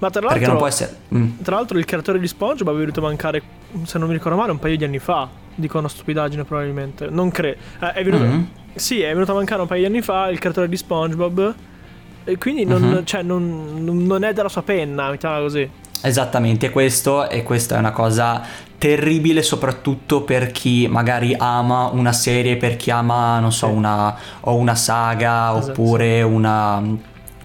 Ma 0.00 0.10
tra 0.10 0.20
Perché 0.20 0.34
l'altro... 0.34 0.48
non 0.48 0.56
può 0.58 0.66
essere... 0.66 0.96
mm. 1.14 1.28
Tra 1.42 1.56
l'altro 1.56 1.78
il 1.78 1.84
creatore 1.84 2.18
di 2.18 2.26
SpongeBob 2.28 2.74
è 2.76 2.78
venuto 2.78 3.00
a 3.00 3.02
mancare, 3.04 3.42
se 3.84 3.98
non 3.98 4.08
mi 4.08 4.14
ricordo 4.14 4.36
male, 4.38 4.50
un 4.52 4.58
paio 4.58 4.76
di 4.76 4.84
anni 4.84 4.98
fa. 4.98 5.28
Dico 5.54 5.78
una 5.78 5.88
stupidaggine 5.88 6.44
probabilmente. 6.44 7.08
Non 7.10 7.30
credo. 7.30 7.58
Eh, 7.80 7.92
è 7.92 8.04
venuto... 8.04 8.24
Mm. 8.24 8.42
Sì, 8.74 9.00
è 9.00 9.12
venuto 9.12 9.32
a 9.32 9.34
mancare 9.34 9.60
un 9.60 9.66
paio 9.66 9.80
di 9.80 9.86
anni 9.86 10.02
fa 10.02 10.28
il 10.28 10.38
creatore 10.38 10.68
di 10.68 10.76
SpongeBob. 10.76 11.54
E 12.24 12.36
quindi 12.38 12.64
non, 12.64 12.82
Mhm. 12.82 13.04
cioè, 13.06 13.22
non, 13.22 13.82
non 13.82 14.22
è 14.22 14.32
della 14.32 14.48
sua 14.48 14.62
penna, 14.62 15.10
mettiamola 15.10 15.40
così. 15.42 15.68
Esattamente 16.02 16.70
questo 16.70 17.28
e 17.28 17.42
questa 17.42 17.76
è 17.76 17.78
una 17.78 17.90
cosa 17.92 18.42
terribile 18.78 19.42
soprattutto 19.42 20.22
per 20.22 20.52
chi 20.52 20.86
magari 20.88 21.34
ama 21.36 21.86
una 21.92 22.12
serie, 22.12 22.56
per 22.56 22.76
chi 22.76 22.90
ama, 22.90 23.40
non 23.40 23.52
so, 23.52 23.66
Sì. 23.66 23.72
una, 23.72 24.14
o 24.40 24.54
una 24.54 24.74
saga 24.76 25.56
Esatto, 25.58 25.70
oppure 25.72 26.22
una, 26.22 26.80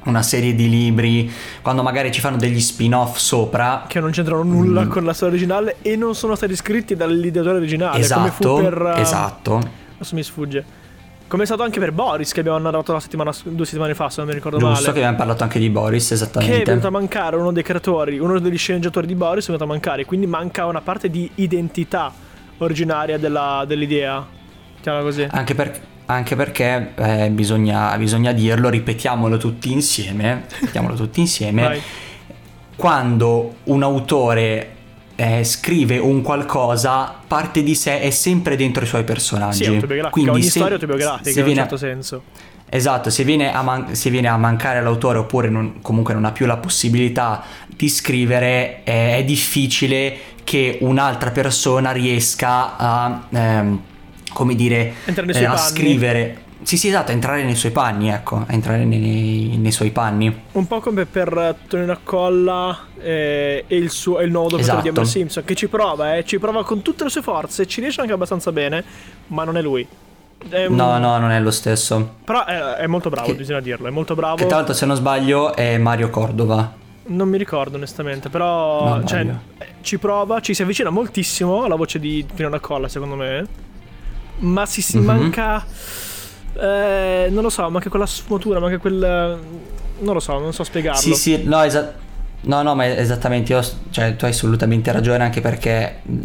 una 0.03 0.21
serie 0.21 0.53
di 0.53 0.69
libri, 0.69 1.31
quando 1.63 1.81
magari 1.81 2.11
ci 2.11 2.19
fanno 2.21 2.37
degli 2.37 2.59
spin-off 2.59 3.17
sopra. 3.17 3.85
Che 3.87 3.99
non 3.99 4.11
c'entrano 4.11 4.43
nulla 4.43 4.83
Mm. 4.85 4.89
con 4.89 5.03
la 5.05 5.13
storia 5.13 5.33
originale 5.33 5.77
e 5.81 5.95
non 5.95 6.13
sono 6.13 6.35
stati 6.35 6.55
scritti 6.55 6.95
dall'ideatore 6.95 7.57
originale. 7.57 7.97
Esatto, 7.99 8.55
per. 8.55 8.93
uh, 8.95 8.99
esatto. 8.99 9.55
Adesso 9.95 10.13
mi 10.15 10.23
sfugge. 10.23 10.81
Come 11.27 11.43
è 11.43 11.45
stato 11.47 11.63
anche 11.63 11.79
per 11.79 11.91
Boris, 11.93 12.31
che 12.31 12.41
abbiamo 12.41 12.59
narrato 12.59 12.93
la 12.93 12.99
settimana, 12.99 13.31
due 13.43 13.65
settimane 13.65 13.95
fa, 13.95 14.07
se 14.09 14.17
non 14.19 14.27
mi 14.27 14.35
ricordo 14.35 14.57
Giusto 14.59 14.73
male. 14.73 14.85
che 14.85 14.91
abbiamo 14.99 15.17
parlato 15.17 15.41
anche 15.43 15.57
di 15.57 15.69
Boris, 15.69 16.07
Che 16.07 16.13
è 16.13 16.17
esattamente. 16.17 16.63
venuto 16.63 16.87
a 16.87 16.91
mancare 16.91 17.35
uno 17.37 17.51
dei 17.51 17.63
creatori, 17.63 18.19
uno 18.19 18.37
degli 18.39 18.57
sceneggiatori 18.57 19.07
di 19.07 19.15
Boris 19.15 19.43
è 19.45 19.47
venuto 19.47 19.63
a 19.63 19.67
mancare, 19.67 20.05
quindi 20.05 20.27
manca 20.27 20.65
una 20.67 20.81
parte 20.81 21.09
di 21.09 21.27
identità 21.35 22.13
originaria 22.59 23.17
della- 23.17 23.63
dell'idea. 23.67 24.23
Chiamala 24.79 25.03
così. 25.03 25.25
Anche, 25.31 25.55
per- 25.55 25.81
anche 26.05 26.35
perché 26.35 26.91
eh, 26.95 27.29
bisogna, 27.31 27.97
bisogna 27.97 28.31
dirlo, 28.31 28.69
ripetiamolo 28.69 29.37
tutti 29.37 29.71
insieme. 29.71 30.43
Ripetiamolo 30.59 30.93
tutti 30.93 31.19
insieme. 31.19 31.79
Quando 32.75 33.55
un 33.63 33.81
autore 33.81 34.69
eh, 35.15 35.43
scrive 35.43 35.97
un 35.97 36.21
qualcosa, 36.21 37.13
parte 37.27 37.63
di 37.63 37.75
sé 37.75 37.99
è 38.01 38.09
sempre 38.09 38.55
dentro 38.55 38.83
i 38.83 38.87
suoi 38.87 39.03
personaggi. 39.03 39.63
Sì, 39.63 39.69
autobiografica, 39.69 40.09
Quindi 40.09 40.29
ogni 40.31 40.41
se- 40.43 40.49
storia 40.49 40.73
autobiografica 40.75 41.23
se 41.23 41.29
in 41.31 41.37
un 41.37 41.43
viene- 41.45 41.59
certo 41.61 41.77
senso. 41.77 42.23
Esatto, 42.69 43.09
se 43.11 43.23
viene, 43.23 43.53
a 43.53 43.61
man- 43.61 43.93
se 43.95 44.09
viene 44.09 44.27
a 44.27 44.37
mancare 44.37 44.81
l'autore 44.81 45.19
oppure 45.19 45.47
non- 45.49 45.81
comunque 45.81 46.15
non 46.15 46.25
ha 46.25 46.31
più 46.31 46.47
la 46.47 46.57
possibilità 46.57 47.43
di 47.67 47.87
scrivere, 47.87 48.81
eh, 48.83 49.17
è 49.17 49.23
difficile 49.23 50.17
che 50.43 50.77
un'altra 50.81 51.29
persona 51.31 51.91
riesca 51.91 52.75
a, 52.75 53.23
ehm, 53.29 53.81
come 54.33 54.55
dire, 54.55 54.93
eh, 55.05 55.45
a 55.45 55.57
scrivere. 55.57 56.37
Sì, 56.63 56.77
sì, 56.77 56.87
esatto, 56.87 57.11
entrare 57.11 57.43
nei 57.43 57.55
suoi 57.55 57.71
panni, 57.71 58.09
ecco, 58.09 58.45
entrare 58.47 58.85
nei, 58.85 59.57
nei 59.57 59.71
suoi 59.71 59.91
panni. 59.91 60.43
Un 60.53 60.65
po' 60.67 60.79
come 60.79 61.05
per 61.05 61.27
eh, 61.37 61.55
Tonino 61.67 61.91
Accolla 61.91 62.87
eh, 62.99 63.65
e 63.67 63.75
il, 63.75 63.89
suo, 63.89 64.19
e 64.19 64.25
il 64.25 64.31
nuovo 64.31 64.49
doppiatore 64.49 64.81
di 64.81 64.87
Esatto. 64.87 64.99
Homer 65.01 65.11
Simpson, 65.11 65.43
che 65.43 65.55
ci 65.55 65.67
prova, 65.67 66.15
eh, 66.15 66.23
ci 66.25 66.39
prova 66.39 66.63
con 66.63 66.81
tutte 66.81 67.03
le 67.03 67.09
sue 67.09 67.21
forze, 67.21 67.65
ci 67.67 67.81
riesce 67.81 67.99
anche 68.01 68.13
abbastanza 68.13 68.51
bene, 68.51 68.83
ma 69.27 69.43
non 69.43 69.57
è 69.57 69.61
lui. 69.61 69.85
Un- 70.67 70.75
No, 70.75 70.97
no, 70.97 71.17
non 71.19 71.31
è 71.31 71.39
lo 71.39 71.51
stesso. 71.51 72.15
Però 72.23 72.45
è, 72.45 72.57
è 72.75 72.87
molto 72.87 73.09
bravo, 73.09 73.27
Che- 73.27 73.35
bisogna 73.35 73.59
dirlo, 73.61 73.87
è 73.87 73.91
molto 73.91 74.15
bravo. 74.15 74.35
Che 74.37 74.45
tra 74.45 74.57
l'altro, 74.57 74.73
se 74.73 74.85
non 74.85 74.95
sbaglio, 74.95 75.53
è 75.55 75.77
Mario 75.77 76.09
Cordova. 76.09 76.73
Non 77.05 77.27
mi 77.27 77.37
ricordo 77.37 77.75
onestamente, 77.75 78.29
però 78.29 78.95
No, 78.97 79.03
cioè, 79.03 79.25
ci 79.81 79.97
prova, 79.97 80.39
ci 80.39 80.53
si 80.53 80.61
avvicina 80.61 80.89
moltissimo 80.89 81.63
alla 81.65 81.75
voce 81.75 81.99
di 81.99 82.25
Tonino 82.33 82.55
Accolla, 82.55 82.87
secondo 82.87 83.15
me. 83.15 83.45
Ma 84.39 84.65
si, 84.65 84.81
si 84.81 84.97
Mhm. 84.99 85.05
manca... 85.05 85.65
eh, 86.59 87.27
non 87.29 87.43
lo 87.43 87.49
so, 87.49 87.69
manca 87.69 87.89
quella 87.89 88.05
sfumatura, 88.05 88.59
manca 88.59 88.77
quel... 88.77 89.39
Non 89.99 90.13
lo 90.13 90.19
so, 90.19 90.39
non 90.39 90.53
so 90.53 90.63
spiegarlo. 90.63 90.99
Sì, 90.99 91.13
sì, 91.13 91.43
no, 91.45 91.61
esa- 91.63 91.93
no, 92.41 92.61
no, 92.61 92.75
ma 92.75 92.85
esattamente, 92.87 93.53
io, 93.53 93.61
cioè, 93.91 94.15
tu 94.15 94.25
hai 94.25 94.31
assolutamente 94.31 94.91
ragione 94.91 95.23
anche 95.23 95.39
perché... 95.41 95.99
mh, 96.03 96.17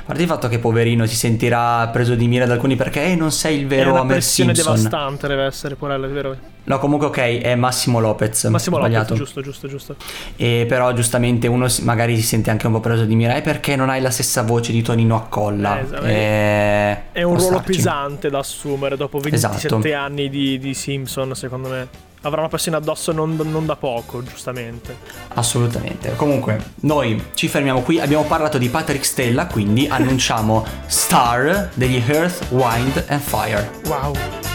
A 0.00 0.02
parte 0.06 0.22
il 0.22 0.28
fatto 0.28 0.48
che 0.48 0.58
poverino 0.58 1.04
si 1.06 1.16
sentirà 1.16 1.88
preso 1.88 2.14
di 2.14 2.28
mira 2.28 2.46
da 2.46 2.52
alcuni 2.54 2.76
perché 2.76 3.04
eh, 3.06 3.16
non 3.16 3.32
sei 3.32 3.58
il 3.60 3.64
È 3.64 3.66
vero 3.66 3.90
una 3.90 4.00
Homer 4.00 4.12
pressione 4.16 4.54
Simpson. 4.54 4.74
devastante 4.76 5.26
deve 5.26 5.44
essere, 5.44 5.74
porello, 5.74 6.06
è 6.06 6.10
vero? 6.10 6.36
No, 6.66 6.78
comunque 6.78 7.06
ok, 7.08 7.18
è 7.40 7.54
Massimo 7.54 8.00
Lopez. 8.00 8.44
Massimo 8.44 8.76
Lopez, 8.78 8.92
sbagliato. 8.92 9.14
giusto, 9.14 9.40
giusto, 9.40 9.68
giusto. 9.68 9.96
E 10.36 10.66
però 10.68 10.92
giustamente 10.92 11.46
uno 11.46 11.66
magari 11.82 12.16
si 12.16 12.22
sente 12.22 12.50
anche 12.50 12.66
un 12.66 12.72
po' 12.74 12.80
preso 12.80 13.04
di 13.04 13.14
mira 13.14 13.36
"Eh, 13.36 13.40
perché 13.42 13.76
non 13.76 13.88
hai 13.88 14.00
la 14.00 14.10
stessa 14.10 14.42
voce 14.42 14.72
di 14.72 14.82
Tonino 14.82 15.14
Accolla. 15.16 15.78
Eh, 15.78 15.82
esatto. 15.82 16.04
Eh, 16.04 16.98
È 17.12 17.22
un 17.22 17.34
ruolo 17.36 17.58
starci. 17.58 17.72
pesante 17.72 18.30
da 18.30 18.38
assumere 18.38 18.96
dopo 18.96 19.18
27 19.18 19.66
Esatto. 19.66 19.94
anni 19.94 20.28
di, 20.28 20.58
di 20.58 20.74
Simpson, 20.74 21.34
secondo 21.34 21.68
me. 21.68 21.88
Avrà 22.22 22.40
una 22.40 22.48
pressione 22.48 22.76
addosso 22.78 23.12
non, 23.12 23.36
non 23.44 23.66
da 23.66 23.76
poco, 23.76 24.20
giustamente. 24.24 24.96
Assolutamente. 25.34 26.16
Comunque, 26.16 26.60
noi 26.80 27.22
ci 27.34 27.46
fermiamo 27.46 27.82
qui. 27.82 28.00
Abbiamo 28.00 28.24
parlato 28.24 28.58
di 28.58 28.68
Patrick 28.68 29.04
Stella, 29.04 29.46
quindi 29.46 29.86
annunciamo 29.86 30.64
Star 30.86 31.70
degli 31.74 32.02
Earth, 32.08 32.46
Wind 32.50 33.04
and 33.06 33.20
Fire. 33.20 33.70
Wow. 33.86 34.45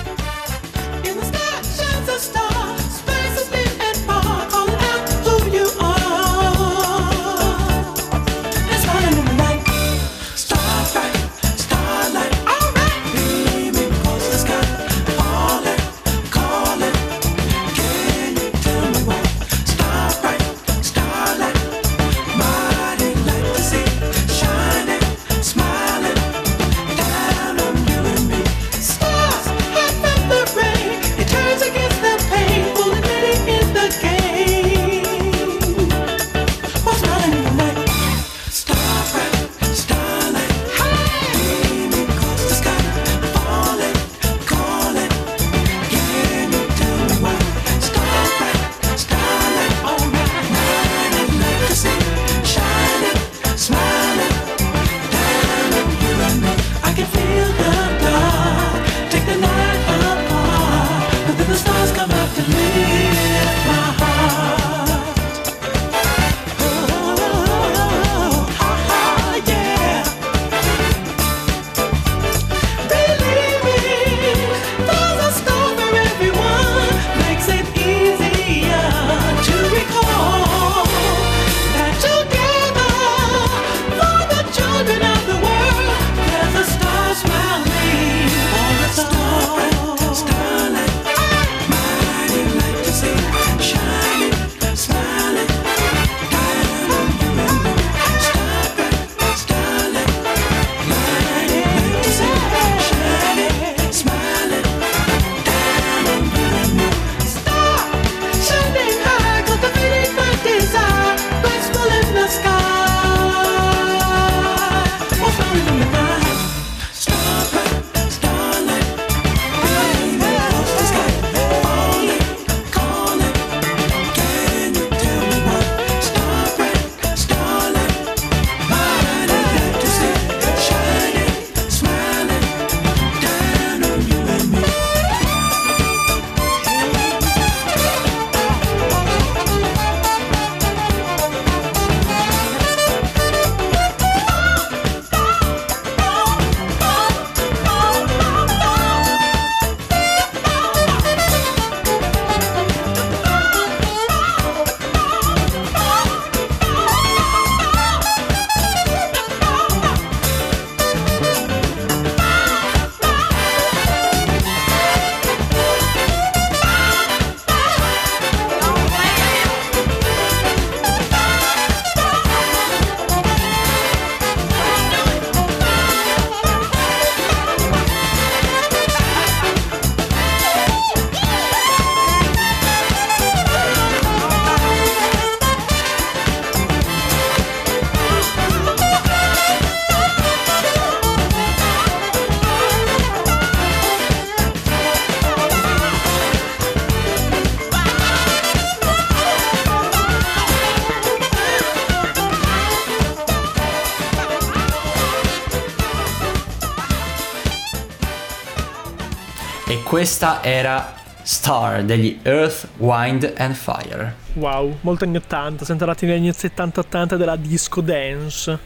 Questa 209.91 210.41
era 210.41 210.93
Star 211.21 211.83
degli 211.83 212.17
Earth, 212.23 212.65
Wind 212.77 213.33
and 213.35 213.53
Fire. 213.55 214.15
Wow, 214.35 214.77
molto 214.83 215.03
anni 215.03 215.17
80, 215.17 215.65
siamo 215.65 215.81
tornati 215.81 216.05
negli 216.05 216.15
anni 216.15 216.29
70-80 216.29 217.15
della 217.15 217.35
disco 217.35 217.81
dance. 217.81 218.57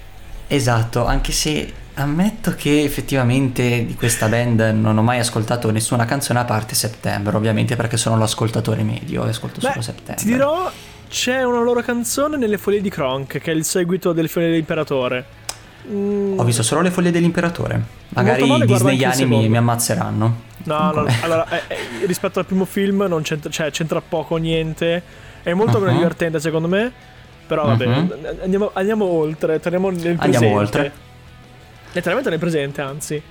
Esatto, 0.46 1.04
anche 1.04 1.32
se 1.32 1.74
ammetto 1.96 2.54
che 2.54 2.84
effettivamente 2.84 3.88
di 3.88 3.96
questa 3.96 4.28
band 4.28 4.60
non 4.76 5.00
ho 5.00 5.02
mai 5.02 5.18
ascoltato 5.18 5.72
nessuna 5.72 6.06
canzone 6.06 6.38
a 6.38 6.46
parte 6.46 6.76
September, 6.76 7.34
ovviamente 7.34 7.76
perché 7.76 7.98
sono 7.98 8.20
l'ascoltatore 8.20 8.84
medio 8.84 9.26
e 9.26 9.30
ascolto 9.30 9.62
solo 9.62 9.74
Beh, 9.78 9.82
September. 9.82 10.24
ti 10.24 10.26
dirò, 10.26 10.72
c'è 11.10 11.42
una 11.42 11.62
loro 11.62 11.82
canzone 11.82 12.38
nelle 12.38 12.60
foglie 12.60 12.82
di 12.82 12.90
Kronk, 12.92 13.40
che 13.40 13.52
è 13.52 13.56
il 13.56 13.66
seguito 13.66 14.14
delle 14.14 14.28
foglie 14.28 14.50
dell'imperatore. 14.50 15.26
Mm, 15.90 16.40
Ho 16.40 16.44
visto 16.44 16.64
solo 16.64 16.82
le 16.82 16.90
foglie 16.92 17.12
dell'imperatore. 17.12 17.82
Magari 18.10 18.42
male, 18.48 18.66
i 18.66 19.04
anche 19.04 19.22
il 19.24 19.28
mi, 19.50 19.58
ammazzeranno. 19.58 20.42
No, 20.64 20.92
no, 20.92 21.06
allora, 21.22 21.48
eh, 21.50 21.62
eh, 21.68 22.06
rispetto 22.06 22.40
al 22.40 22.46
primo 22.46 22.66
film 22.66 23.06
non 23.08 23.22
c'entra, 23.22 23.50
cioè, 23.52 23.70
c'entra 23.72 24.02
poco 24.02 24.38
niente. 24.38 25.02
È 25.44 25.54
molto 25.54 25.78
meno 25.80 25.92
Mhm. 25.92 25.98
divertente 25.98 26.40
secondo 26.40 26.68
me. 26.68 26.92
Però 27.46 27.66
vabbè, 27.68 27.86
Mhm. 27.86 28.18
andiamo, 28.42 28.72
andiamo 28.74 29.06
oltre, 29.06 29.60
torniamo 29.60 29.90
nel 29.92 30.00
presente. 30.16 30.24
Andiamo 30.24 30.56
oltre. 30.58 30.92
Letteralmente 31.92 32.30
nel 32.32 32.40
presente, 32.40 32.82
anzi. 32.82 33.22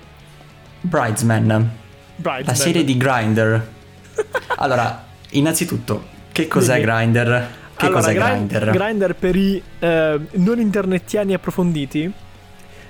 Bridesman, 0.81 1.69
Bridesman. 2.15 2.43
la 2.45 2.53
serie 2.55 2.83
di 2.83 2.95
Grinder. 2.97 3.67
Allora, 4.57 5.03
innanzitutto, 5.31 6.05
che 6.31 6.47
cos'è. 6.47 6.79
Grinder? 6.79 7.47
Che 7.75 7.85
allora, 7.87 7.99
cos'è 7.99 8.13
Grind- 8.13 8.47
Grinder? 8.47 8.69
Grindr 8.71 9.15
per 9.15 9.35
i 9.35 9.61
eh, 9.79 10.19
non 10.31 10.59
internettiani 10.59 11.33
approfonditi. 11.33 12.13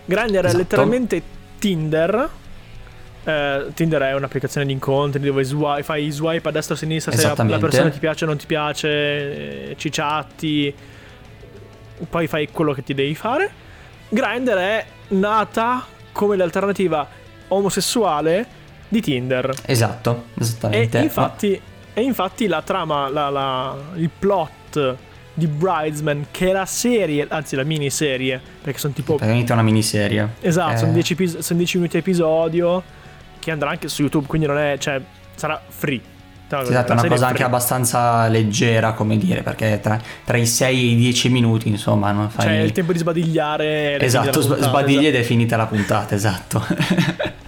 Grindr 0.06 0.36
è 0.36 0.40
Esatto. 0.46 0.58
letteralmente 0.58 1.22
Tinder 1.60 2.30
Eh, 3.28 3.66
Tinder 3.74 4.02
è 4.04 4.14
un'applicazione 4.14 4.68
di 4.68 4.72
incontri 4.74 5.20
dove 5.20 5.44
swi- 5.44 5.82
fai 5.82 6.12
swipe 6.12 6.48
a 6.48 6.52
destra 6.52 6.76
o 6.76 6.78
a 6.78 6.80
sinistra 6.80 7.12
se 7.12 7.24
la- 7.44 7.58
persona 7.58 7.90
ti 7.90 7.98
piace 7.98 8.24
o 8.24 8.28
non 8.28 8.38
ti 8.38 8.46
piace, 8.46 8.88
eh, 9.72 9.76
ci 9.78 9.90
chatti, 9.90 10.72
poi 12.08 12.28
fai 12.28 12.50
quello 12.52 12.72
che 12.74 12.84
ti 12.84 12.94
devi 12.94 13.16
fare. 13.16 13.50
Grindr 14.10 14.54
è 14.58 14.86
nata 15.08 15.84
come 16.12 16.36
l'alternativa 16.36 17.08
omosessuale 17.48 18.46
di 18.88 19.02
Tinder. 19.02 19.52
Esatto, 19.66 20.26
E 20.36 20.42
esattamente. 20.42 20.98
infatti, 21.00 21.60
e 21.96 22.02
infatti 22.02 22.46
la 22.46 22.62
trama, 22.62 23.10
la- 23.10 23.30
la- 23.32 23.76
il 23.96 24.10
plot 24.20 24.96
di 25.36 25.46
Bridesman, 25.48 26.28
che 26.32 26.50
è 26.50 26.52
la 26.54 26.66
serie, 26.66 27.28
anzi 27.30 27.56
la 27.56 27.64
miniserie, 27.64 28.42
perché 28.62 28.80
sono 28.80 28.94
tipo... 28.94 29.16
Praticamente 29.16 29.52
è 29.52 29.54
una 29.54 29.64
miniserie. 29.64 30.30
Esatto, 30.42 30.74
Eh, 30.74 30.78
sono 30.78 30.92
10, 30.94 31.14
epis- 31.14 31.38
sono 31.40 31.60
10 31.60 31.78
minuti 31.78 31.98
episodio, 31.98 32.82
che 33.40 33.52
andrà 33.52 33.70
anche 33.70 33.88
su 33.88 34.02
YouTube, 34.02 34.26
quindi 34.28 34.48
non 34.48 34.58
è... 34.58 34.78
cioè, 34.80 35.00
sarà 35.36 35.62
free. 35.68 36.02
Esatto, 36.48 36.92
è 36.92 36.96
una 36.96 37.08
cosa 37.08 37.28
anche 37.28 37.44
abbastanza 37.44 38.28
leggera, 38.28 38.94
come 38.94 39.18
dire, 39.18 39.42
perché 39.42 39.80
tra, 39.82 40.00
tra 40.24 40.38
i 40.38 40.46
6 40.46 40.78
e 40.78 40.92
i 40.92 40.96
10 40.96 41.30
minuti, 41.30 41.68
insomma, 41.68 42.12
non 42.12 42.30
fai... 42.30 42.46
Cioè, 42.46 42.56
il 42.58 42.72
tempo 42.72 42.92
di 42.94 43.00
sbadigliare... 43.00 44.00
Esatto, 44.00 44.42
sb- 44.42 44.54
puntata, 44.54 44.70
sbadigli 44.70 45.08
ed 45.08 45.16
è 45.16 45.24
finita 45.24 45.58
la 45.58 45.66
puntata, 45.66 46.16
esatto. 46.16 46.66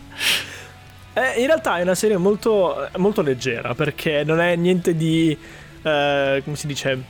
Eh, 1.13 1.39
in 1.39 1.47
realtà 1.47 1.80
è 1.80 1.82
una 1.82 1.95
serie 1.95 2.15
molto, 2.17 2.89
molto 2.97 3.23
leggera 3.23 3.73
perché 3.73 4.23
non 4.23 4.39
è 4.39 4.56
niente 4.56 4.95
di. 4.95 5.36
eh, 5.82 6.41
come 6.43 6.56
si 6.56 6.67
dice? 6.67 7.02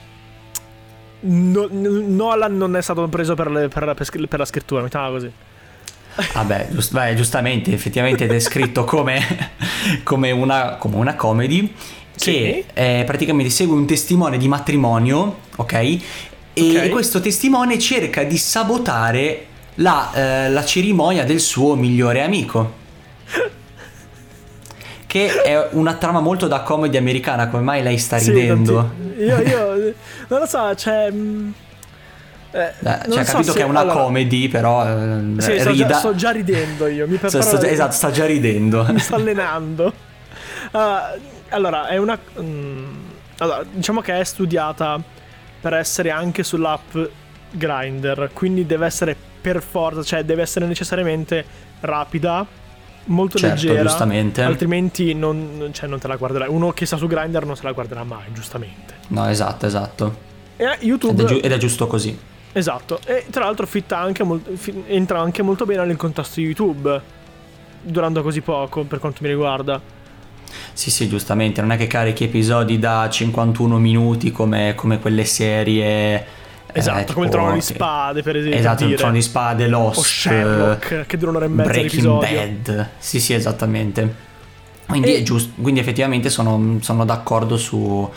No- 1.19 1.67
Nolan 1.71 2.58
non 2.58 2.75
è 2.75 2.82
stato 2.82 3.08
preso 3.08 3.34
per, 3.36 3.49
le- 3.49 3.67
per 3.69 3.86
la- 3.86 3.93
per 3.95 4.39
la 4.39 4.45
scrittura, 4.45 4.82
mettiamola 4.82 5.12
così. 5.12 5.32
Vabbè, 6.34 6.67
giust- 6.71 6.93
beh, 6.93 7.15
giustamente, 7.15 7.71
effettivamente 7.73 8.23
ed 8.23 8.32
è 8.32 8.39
scritto 8.39 8.84
come, 8.86 9.19
come, 10.03 10.32
una, 10.32 10.75
come 10.77 10.95
una 10.95 11.15
comedy 11.15 11.73
che 12.15 12.65
eh, 12.73 13.03
praticamente 13.06 13.51
segue 13.51 13.75
un 13.75 13.86
testimone 13.86 14.38
di 14.38 14.47
matrimonio, 14.47 15.39
ok? 15.56 15.73
E 15.73 15.99
Ok. 16.56 16.89
questo 16.89 17.19
testimone 17.19 17.77
cerca 17.77 18.23
di 18.23 18.38
sabotare 18.38 19.45
la, 19.75 20.12
eh, 20.45 20.49
la 20.49 20.65
cerimonia 20.65 21.23
del 21.23 21.39
suo 21.39 21.75
migliore 21.75 22.23
amico. 22.23 22.86
Che 25.08 25.41
è 25.41 25.70
una 25.72 25.93
trama 25.96 26.20
molto 26.20 26.48
da 26.48 26.62
comedy 26.62 26.98
americana, 26.98 27.48
come 27.48 27.63
mai 27.63 27.82
lei 27.82 27.98
sta 27.98 28.17
Sì, 28.17 28.32
ridendo? 28.32 28.91
io, 29.17 29.39
io 29.39 29.93
non 30.28 30.39
lo 30.39 30.46
so, 30.46 30.76
cioè. 30.76 31.10
mm, 31.10 31.50
eh, 32.52 32.60
Eh, 32.60 32.74
non 32.84 33.12
cioè, 33.12 33.24
so 33.24 33.32
capito 33.32 33.52
se- 33.54 33.58
che 33.58 33.63
è 33.63 33.67
una 33.67 33.80
allora, 33.80 34.02
comedy, 34.02 34.48
però 34.50 34.86
eh, 34.86 35.22
Sì, 35.38 35.60
sto, 35.60 35.70
rida. 35.72 35.88
già, 35.88 35.93
sto 35.96 36.15
già 36.15 36.32
ridendo 36.32 36.88
io. 36.88 37.08
Mi 37.08 37.17
Sto- 37.17 37.28
preparo 37.30 37.58
sto- 37.58 37.65
esatto, 37.65 37.91
sta 37.93 38.12
già 38.12 38.26
ridendo. 38.26 38.86
mi 38.91 39.00
sto 39.00 39.15
allenando. 39.15 39.93
Ah, 40.72 41.13
allora, 41.50 41.88
è 41.88 41.96
una. 41.98 42.20
mm, 42.41 42.86
allora, 43.38 43.63
diciamo 43.72 44.02
che 44.02 44.20
è 44.20 44.24
studiata 44.26 45.00
per 45.62 45.74
essere 45.74 46.10
anche 46.12 46.43
sull'app 46.43 46.98
Grinder. 47.52 48.30
Quindi 48.34 48.65
deve 48.65 48.86
essere 48.86 49.15
per 49.39 49.62
forza, 49.62 50.04
cioè 50.04 50.24
deve 50.26 50.41
essere 50.41 50.65
necessariamente 50.65 51.46
rapida, 51.80 52.46
molto 53.08 53.38
Certo, 53.38 53.56
leggera. 53.65 53.82
giustamente. 53.84 54.41
Altrimenti 54.41 55.13
non, 55.13 55.70
cioè, 55.74 55.89
non 55.89 56.00
te 56.00 56.08
la 56.08 56.15
guarderai. 56.15 56.48
Uno 56.50 56.72
che 56.72 56.86
sta 56.86 56.98
su 56.98 57.08
Grinder 57.08 57.46
non 57.46 57.56
se 57.56 57.63
la 57.63 57.72
guarderà 57.74 58.04
mai, 58.04 58.26
giustamente. 58.34 58.96
No, 59.10 59.28
esatto, 59.28 59.65
esatto. 59.65 60.17
E 60.56 60.63
eh, 60.63 60.72
Ed 60.74 60.84
YouTube. 60.84 61.24
è, 61.24 61.26
giu- 61.26 61.43
ed 61.46 61.52
è 61.52 61.58
giusto 61.58 61.88
così. 61.88 62.17
Esatto, 62.54 63.00
e 63.06 63.26
tra 63.30 63.43
l'altro 63.43 63.67
fitta 63.67 64.00
anche 64.00 64.24
molto, 64.24 64.50
entra 64.88 65.20
anche 65.20 65.43
molto 65.43 65.65
bene 65.65 65.86
nel 65.86 65.98
contesto 65.98 66.39
di 66.39 66.46
YouTube, 66.48 67.00
durando 67.82 68.24
così 68.24 68.41
poco 68.41 68.84
per 68.84 69.00
quanto 69.00 69.20
mi 69.22 69.28
riguarda. 69.30 69.80
Sì, 70.74 70.89
sì, 70.89 71.08
giustamente. 71.08 71.62
Non 71.62 71.72
è 71.72 71.78
che 71.78 71.88
carichi 71.88 72.24
episodi 72.24 72.80
da 72.80 73.08
51 73.10 73.78
minuti 73.78 74.32
come, 74.32 74.74
come 74.76 75.00
quelle 75.00 75.26
serie. 75.26 76.26
Esatto, 76.73 77.12
eh, 77.12 77.13
come 77.13 77.25
il 77.25 77.32
tipo- 77.32 77.43
trono 77.43 77.53
di 77.53 77.62
spade, 77.62 78.21
per 78.23 78.36
esempio. 78.36 78.60
Esatto, 78.60 78.73
per 78.75 78.82
il 78.84 78.88
dire. 78.89 78.99
trono 78.99 79.13
di 79.13 79.21
spade, 79.21 79.67
Lost. 79.67 79.97
O 79.99 80.03
Sherlock, 80.03 81.06
che 81.08 81.17
dura 81.17 81.32
un'ora 81.32 81.45
e 81.45 81.49
mezza 81.49 81.69
Breaking 81.71 81.91
l'episodio. 82.03 82.38
Bad. 82.38 82.89
Sì, 82.97 83.19
sì, 83.19 83.34
esattamente. 83.34 84.15
Quindi, 84.86 85.13
E- 85.13 85.17
è 85.17 85.23
giusto, 85.23 85.53
quindi 85.62 85.80
effettivamente 85.80 86.30
sono, 86.30 86.77
sono 86.82 87.03
d'accordo 87.06 87.58
su. 87.58 88.10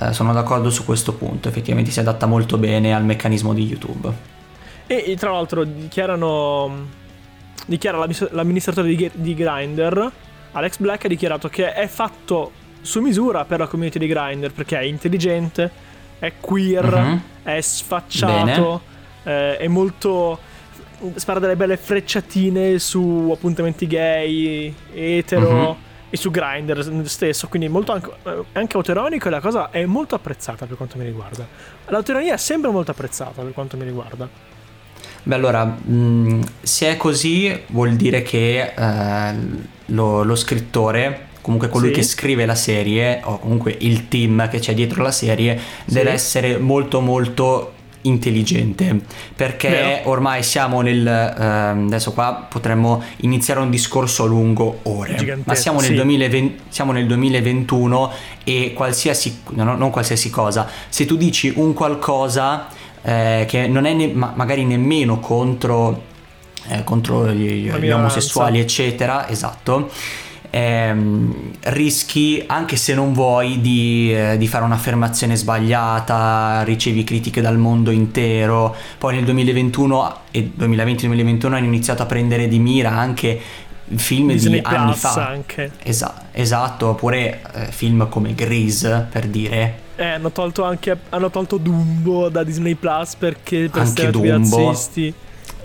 eh, 0.00 0.12
sono 0.12 0.32
d'accordo 0.32 0.70
su 0.70 0.84
questo 0.84 1.14
punto. 1.14 1.48
Effettivamente 1.48 1.90
si 1.90 2.00
adatta 2.00 2.26
molto 2.26 2.58
bene 2.58 2.94
al 2.94 3.04
meccanismo 3.04 3.52
di 3.54 3.64
YouTube. 3.66 4.12
E 4.86 5.16
tra 5.18 5.30
l'altro 5.32 5.64
dichiarano. 5.64 7.04
Dichiara 7.66 7.96
l'amministra- 7.98 8.28
l'amministratore 8.30 8.88
di, 8.94 9.10
di 9.12 9.34
Grindr, 9.34 10.10
Alex 10.52 10.78
Black, 10.78 11.06
ha 11.06 11.08
dichiarato 11.08 11.48
che 11.48 11.72
è 11.72 11.86
fatto 11.88 12.52
su 12.82 13.00
misura 13.00 13.44
per 13.44 13.58
la 13.58 13.66
community 13.66 13.98
di 13.98 14.06
Grindr 14.06 14.52
perché 14.52 14.78
è 14.78 14.82
intelligente, 14.82 15.68
è 16.18 16.32
queer, 16.40 16.84
Mhm. 16.84 17.22
è 17.42 17.60
sfacciato, 17.60 18.80
eh, 19.24 19.56
è 19.58 19.66
molto. 19.68 20.38
spara 21.16 21.38
delle 21.38 21.56
belle 21.56 21.76
frecciatine 21.76 22.78
su 22.78 23.30
appuntamenti 23.32 23.86
gay, 23.86 24.74
etero. 24.94 25.50
Mhm. 25.50 25.76
E 26.08 26.16
su 26.16 26.30
Grindr 26.30 27.04
stesso, 27.06 27.48
quindi 27.48 27.68
molto 27.68 27.90
anche, 27.92 28.10
eh, 28.22 28.44
anche 28.52 28.76
autoironico 28.76 29.26
e 29.26 29.30
la 29.30 29.40
cosa 29.40 29.70
è 29.70 29.84
molto 29.86 30.14
apprezzata 30.14 30.64
per 30.64 30.76
quanto 30.76 30.96
mi 30.96 31.04
riguarda. 31.04 31.44
L'autoironia 31.88 32.34
è 32.34 32.36
sempre 32.38 32.70
molto 32.70 32.92
apprezzata 32.92 33.42
per 33.42 33.52
quanto 33.52 33.76
mi 33.76 33.82
riguarda. 33.84 34.26
Beh, 35.24 35.34
allora, 35.34 35.64
mh, 35.64 36.40
se 36.62 36.90
è 36.92 36.96
così, 36.96 37.60
vuol 37.66 37.94
dire 37.96 38.22
che 38.22 38.72
eh, 38.74 39.34
lo, 39.86 40.22
lo 40.22 40.34
scrittore, 40.36 41.26
comunque 41.46 41.68
colui 41.68 41.90
Sì. 41.90 41.94
che 41.94 42.02
scrive 42.02 42.44
la 42.44 42.56
serie, 42.56 43.20
o 43.22 43.38
comunque 43.38 43.76
il 43.78 44.08
team 44.08 44.48
che 44.50 44.58
c'è 44.58 44.74
dietro 44.74 45.00
la 45.00 45.12
serie, 45.12 45.56
deve 45.84 46.10
essere 46.10 46.58
molto 46.58 47.00
molto 47.00 47.70
intelligente 48.02 49.00
perché 49.34 49.68
Vero. 49.68 50.10
ormai 50.10 50.42
siamo 50.42 50.80
nel 50.80 51.04
ehm, 51.06 51.86
adesso 51.86 52.12
qua 52.12 52.46
potremmo 52.48 53.02
iniziare 53.18 53.58
un 53.60 53.68
discorso 53.70 54.26
lungo 54.26 54.78
ore 54.84 55.16
Gigantesco, 55.16 55.48
ma 55.50 55.54
siamo 55.56 55.80
nel, 55.80 55.88
sì. 55.90 55.94
2020 55.96 56.60
siamo 56.68 56.92
nel 56.92 57.06
2021 57.06 58.12
e 58.44 58.72
qualsiasi 58.74 59.40
no, 59.54 59.74
non 59.76 59.90
qualsiasi 59.90 60.30
cosa 60.30 60.68
se 60.88 61.04
tu 61.04 61.16
dici 61.16 61.52
un 61.56 61.74
qualcosa 61.74 62.68
eh, 63.02 63.44
che 63.48 63.66
non 63.66 63.84
è 63.86 63.92
ne- 63.92 64.12
ma- 64.12 64.32
magari 64.36 64.64
nemmeno 64.64 65.18
contro, 65.18 66.02
eh, 66.68 66.82
contro 66.84 67.28
gli, 67.32 67.68
gli 67.70 67.90
omosessuali, 67.90 68.58
eccetera, 68.60 69.28
esatto. 69.28 69.90
Ehm, 70.50 71.50
rischi, 71.64 72.42
anche 72.46 72.76
se 72.76 72.94
non 72.94 73.12
vuoi, 73.12 73.60
di, 73.60 74.12
eh, 74.14 74.36
di 74.38 74.46
fare 74.46 74.64
un'affermazione 74.64 75.36
sbagliata, 75.36 76.62
ricevi 76.64 77.04
critiche 77.04 77.40
dal 77.40 77.58
mondo 77.58 77.90
intero. 77.90 78.74
Poi 78.98 79.14
nel 79.16 79.24
2021 79.24 80.16
e 80.30 80.50
2020-2021 80.58 81.46
hanno 81.46 81.66
iniziato 81.66 82.02
a 82.02 82.06
prendere 82.06 82.48
di 82.48 82.58
mira 82.58 82.90
anche 82.90 83.40
film 83.94 84.32
Disney 84.32 84.60
di 84.60 84.64
anni 84.64 84.90
Plus 84.92 84.98
fa. 84.98 85.28
anche. 85.28 85.70
Esa- 85.82 86.24
esatto, 86.32 86.88
oppure 86.88 87.40
eh, 87.54 87.66
film 87.70 88.08
come 88.08 88.34
Grease, 88.34 89.06
per 89.10 89.26
dire. 89.26 89.84
Eh, 89.96 90.04
hanno 90.04 90.30
tolto 90.30 90.62
anche 90.64 90.94
hanno 91.08 91.30
tolto 91.30 91.56
Dumbo 91.56 92.28
da 92.28 92.42
Disney 92.44 92.74
Plus 92.74 93.14
perché 93.14 93.68
per 93.70 93.80
Anche 93.80 93.90
stereotipi 93.92 94.28
Dumbo. 94.30 94.68
razzisti. 94.68 95.14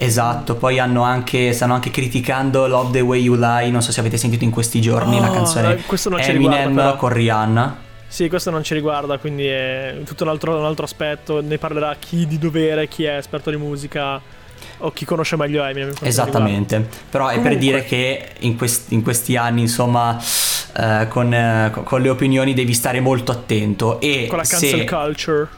Esatto, 0.04 0.56
poi 0.56 0.78
hanno 0.78 1.02
anche, 1.02 1.52
stanno 1.52 1.74
anche 1.74 1.90
criticando 1.90 2.66
Love 2.66 2.90
the 2.92 3.00
Way 3.00 3.22
You 3.22 3.36
Lie, 3.36 3.70
non 3.70 3.82
so 3.82 3.92
se 3.92 4.00
avete 4.00 4.16
sentito 4.16 4.42
in 4.44 4.50
questi 4.50 4.80
giorni 4.80 5.20
la 5.20 5.30
Oh, 5.30 5.32
canzone 5.32 5.74
eh, 5.74 6.32
riguarda, 6.32 6.60
Eminem 6.60 6.74
però. 6.74 6.96
con 6.96 7.12
Rihanna. 7.12 7.76
Sì, 8.08 8.28
questo 8.28 8.50
non 8.50 8.62
ci 8.62 8.74
riguarda, 8.74 9.16
quindi 9.18 9.46
è 9.46 9.96
tutto 10.04 10.24
un 10.24 10.30
altro, 10.30 10.58
un 10.58 10.64
altro 10.64 10.84
aspetto. 10.84 11.40
Ne 11.40 11.56
parlerà 11.56 11.96
chi 11.98 12.26
di 12.26 12.38
dovere, 12.38 12.88
chi 12.88 13.04
è 13.04 13.16
esperto 13.16 13.48
di 13.50 13.56
musica 13.56 14.20
o 14.78 14.90
chi 14.90 15.04
conosce 15.04 15.36
meglio 15.36 15.64
Eminem. 15.64 15.94
per 15.98 16.08
Esattamente, 16.08 16.86
però 17.08 17.28
è 17.28 17.34
per 17.40 17.52
Comunque. 17.54 17.60
dire 17.64 17.84
che 17.84 18.28
in, 18.40 18.56
quest- 18.56 18.90
in 18.90 19.02
questi 19.02 19.36
anni, 19.36 19.62
insomma, 19.62 20.20
eh, 20.76 21.06
con, 21.08 21.32
eh, 21.32 21.70
co- 21.72 21.82
con 21.84 22.02
le 22.02 22.08
opinioni 22.10 22.52
devi 22.54 22.74
stare 22.74 23.00
molto 23.00 23.32
attento 23.32 24.00
e 24.00 24.06
riguarda. 24.08 24.28
Con 24.28 24.38
la 24.38 24.44
cancel 24.44 24.78
se, 24.80 24.84
culture. 24.84 25.48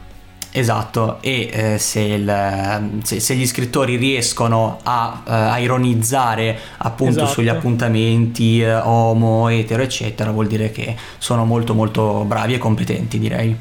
Esatto, 0.57 1.19
e 1.21 1.51
eh, 1.53 1.79
se, 1.79 2.01
il- 2.01 3.01
se- 3.03 3.19
se 3.19 3.35
gli 3.35 3.45
scrittori 3.47 3.97
riescono 3.97 4.79
a, 4.85 5.23
eh, 5.27 5.31
a 5.33 5.59
ironizzare 5.59 6.57
appunto 6.79 7.17
Esatto. 7.19 7.33
sugli 7.33 7.49
appuntamenti 7.49 8.61
eh, 8.61 8.73
homo, 8.75 9.49
etero, 9.49 9.83
eccetera, 9.83 10.31
vuol 10.31 10.47
dire 10.47 10.71
che 10.71 10.95
sono 11.19 11.45
molto 11.45 11.75
molto 11.75 12.25
bravi 12.25 12.55
e 12.55 12.59
competenti, 12.59 13.19
direi. 13.19 13.57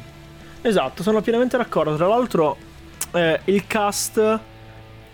Esatto, 0.62 1.02
sono 1.02 1.20
pienamente 1.20 1.56
d'accordo. 1.56 1.96
Tra 1.96 2.06
l'altro, 2.06 2.56
eh, 3.12 3.40
il 3.46 3.66
cast 3.66 4.38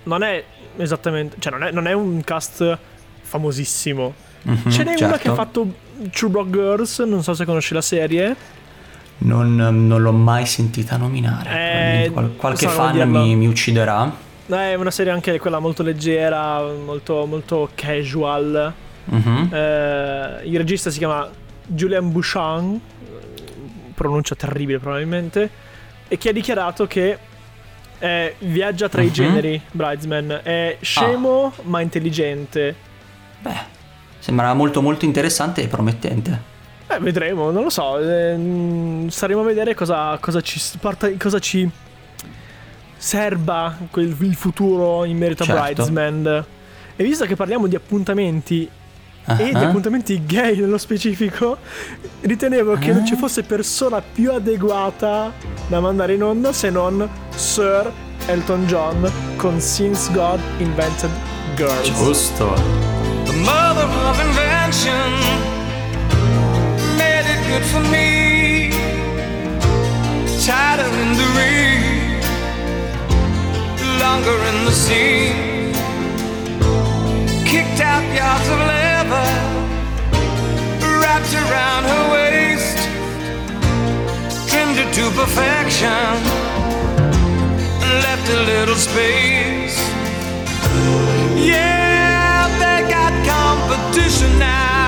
non 0.02 0.22
è 0.22 0.44
esattamente. 0.76 1.36
cioè, 1.38 1.50
non 1.52 1.62
è, 1.64 1.70
non 1.72 1.86
è 1.86 1.92
un 1.92 2.22
cast 2.22 2.78
famosissimo. 3.22 4.12
Mhm, 4.42 4.70
Ce 4.70 4.82
n'è 4.84 4.90
una 4.90 4.96
certo. 4.98 5.18
che 5.18 5.28
ha 5.28 5.34
fatto 5.34 5.72
True 6.10 6.30
Blood 6.30 6.50
Girls. 6.52 6.98
Non 7.00 7.22
so 7.22 7.34
se 7.34 7.44
conosci 7.44 7.74
la 7.74 7.80
serie. 7.82 8.36
Non, 9.22 9.54
non 9.54 10.00
l'ho 10.00 10.12
mai 10.12 10.46
sentita 10.46 10.96
nominare. 10.96 12.04
Eh, 12.04 12.10
qual- 12.10 12.34
qualche 12.36 12.68
fan 12.68 12.96
mi, 13.08 13.34
mi 13.36 13.46
ucciderà. 13.46 14.10
Eh, 14.46 14.54
È 14.72 14.74
una 14.74 14.90
serie 14.90 15.12
anche 15.12 15.38
quella 15.38 15.58
molto 15.58 15.82
leggera, 15.82 16.60
molto, 16.62 17.26
molto 17.26 17.68
casual. 17.74 18.72
Mhm. 19.04 19.48
Eh, 19.52 20.40
il 20.44 20.56
regista 20.56 20.90
si 20.90 20.98
chiama 20.98 21.28
Julian 21.66 22.10
Bouchon, 22.10 22.80
pronuncia 23.94 24.34
terribile 24.34 24.78
probabilmente, 24.78 25.50
e 26.08 26.16
che 26.16 26.30
ha 26.30 26.32
dichiarato 26.32 26.86
che 26.86 27.18
eh, 28.02 28.34
viaggia 28.38 28.88
tra 28.88 29.02
i 29.02 29.06
Mhm. 29.06 29.12
generi, 29.12 29.60
Bridesman. 29.70 30.40
È 30.42 30.78
scemo 30.80 31.52
Ah. 31.54 31.62
ma 31.64 31.82
intelligente. 31.82 32.74
Beh, 33.40 33.54
sembra 34.18 34.54
molto 34.54 34.80
molto 34.80 35.04
interessante 35.04 35.62
e 35.62 35.68
promettente. 35.68 36.48
Eh, 36.90 36.98
vedremo, 36.98 37.50
non 37.50 37.62
lo 37.62 37.70
so. 37.70 37.98
ehm, 37.98 39.08
staremo 39.08 39.40
a 39.40 39.44
vedere 39.44 39.74
cosa, 39.74 40.18
cosa 40.20 40.40
ci 40.40 40.60
porta, 40.80 41.08
cosa 41.16 41.38
ci 41.38 41.68
serba 42.96 43.76
quel- 43.90 44.14
il 44.20 44.34
futuro 44.34 45.04
in 45.04 45.16
merito 45.16 45.42
a 45.42 45.46
Certo. 45.46 45.62
Bridesman. 45.62 46.44
E 46.96 47.04
visto 47.04 47.24
che 47.24 47.36
parliamo 47.36 47.66
di 47.66 47.76
appuntamenti 47.76 48.68
e 49.26 49.44
di 49.52 49.64
appuntamenti 49.64 50.24
gay 50.26 50.56
nello 50.58 50.76
specifico, 50.78 51.58
ritenevo 52.22 52.74
che 52.78 52.92
non 52.92 53.06
ci 53.06 53.14
Ah. 53.14 53.16
fosse 53.18 53.42
persona 53.44 54.02
più 54.02 54.32
adeguata 54.32 55.32
da 55.68 55.80
mandare 55.80 56.14
in 56.14 56.22
onda 56.24 56.52
se 56.52 56.68
non 56.70 57.08
Sir 57.34 57.90
Elton 58.26 58.66
John 58.66 59.10
con 59.36 59.60
Since 59.60 60.10
God 60.12 60.40
Invented 60.58 61.10
Girls. 61.54 61.86
Giusto. 61.96 62.52
The 63.24 63.32
mother 63.36 63.84
of 64.08 64.20
invention 64.24 65.29
good 67.50 67.66
for 67.74 67.82
me. 67.94 68.70
Tighter 70.46 70.90
in 71.02 71.10
the 71.20 71.28
reed, 71.38 72.22
longer 74.02 74.36
in 74.50 74.56
the 74.68 74.76
sea. 74.84 75.32
Kicked 77.50 77.80
out 77.92 78.04
yards 78.20 78.48
of 78.54 78.60
leather, 78.72 79.30
wrapped 81.02 81.34
around 81.44 81.82
her 81.92 82.04
waist, 82.14 82.78
trimmed 84.48 84.78
it 84.84 84.90
to 84.98 85.04
perfection, 85.20 86.12
and 87.82 87.92
left 88.06 88.26
a 88.38 88.40
little 88.52 88.78
space. 88.88 89.78
Yeah, 91.52 92.46
they 92.62 92.80
got 92.96 93.12
competition 93.34 94.38
now. 94.38 94.79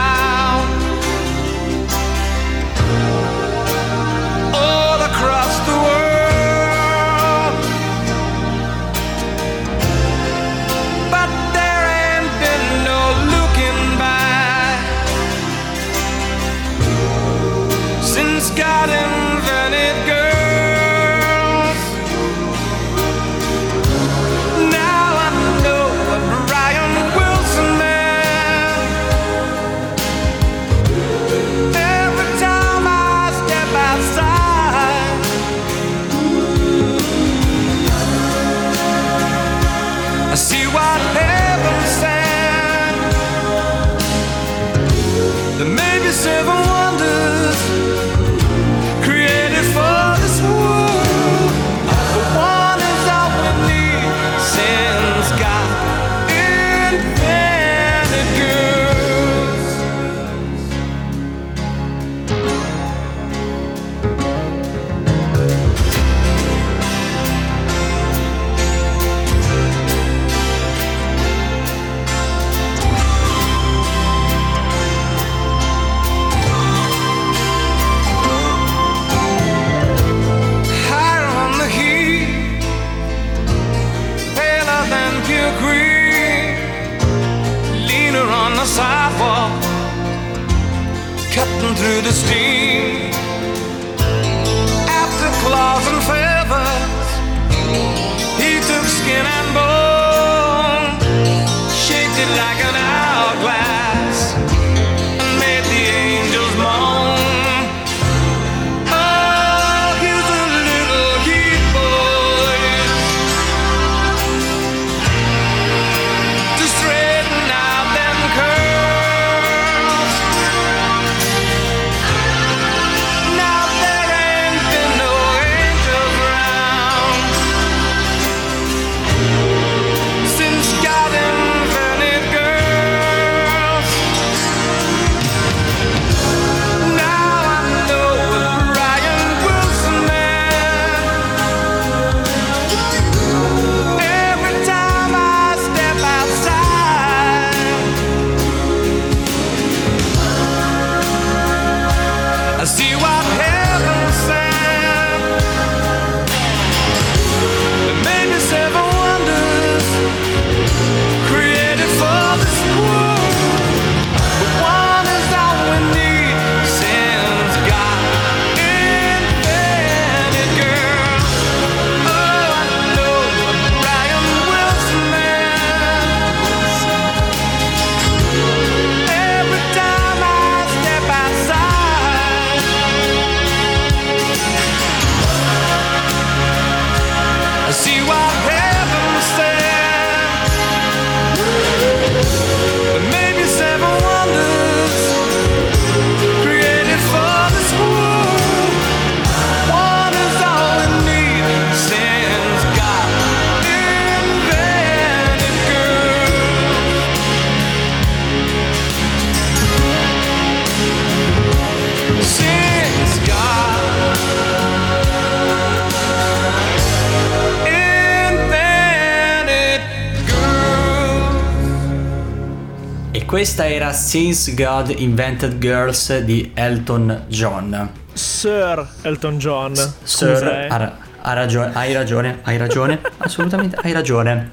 Questa 223.42 223.68
era 223.68 223.92
Since 223.92 224.54
God 224.54 224.94
Invented 224.98 225.58
Girls 225.58 226.16
di 226.20 226.52
Elton 226.54 227.24
John. 227.26 227.90
Sir 228.12 228.88
Elton 229.02 229.36
John. 229.38 229.74
Sir, 230.04 230.46
eh. 230.46 230.68
ha, 230.68 230.96
ha 231.22 231.32
ragione, 231.32 231.72
hai 231.74 231.92
ragione, 231.92 232.38
hai 232.44 232.56
ragione, 232.56 233.00
assolutamente 233.18 233.74
hai 233.82 233.90
ragione. 233.90 234.48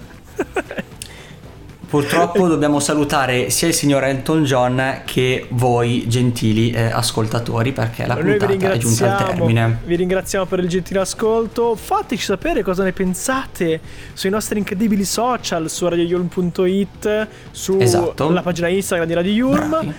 Purtroppo 1.89 2.47
dobbiamo 2.47 2.79
salutare 2.79 3.49
sia 3.49 3.67
il 3.67 3.73
signor 3.73 4.03
Elton 4.03 4.43
John 4.43 5.01
che 5.05 5.47
voi 5.49 6.07
gentili 6.07 6.69
eh, 6.69 6.83
ascoltatori 6.83 7.71
perché 7.71 8.05
la 8.05 8.13
Noi 8.13 8.37
puntata 8.37 8.71
è 8.73 8.77
giunta 8.77 9.17
al 9.17 9.25
termine. 9.35 9.79
vi 9.85 9.95
ringraziamo 9.95 10.45
per 10.45 10.59
il 10.59 10.67
gentile 10.67 10.99
ascolto. 10.99 11.75
Fateci 11.75 12.23
sapere 12.23 12.61
cosa 12.61 12.83
ne 12.83 12.91
pensate 12.91 13.79
sui 14.13 14.29
nostri 14.29 14.59
incredibili 14.59 15.03
social, 15.03 15.67
su 15.67 15.87
radioyulm.it, 15.87 17.27
sulla 17.49 17.83
Esatto. 17.83 18.39
pagina 18.43 18.67
Instagram 18.67 19.07
di 19.07 19.13
Radio 19.15 19.31
Yulm 19.33 19.69
Bravi. 19.69 19.87
e 19.87 19.93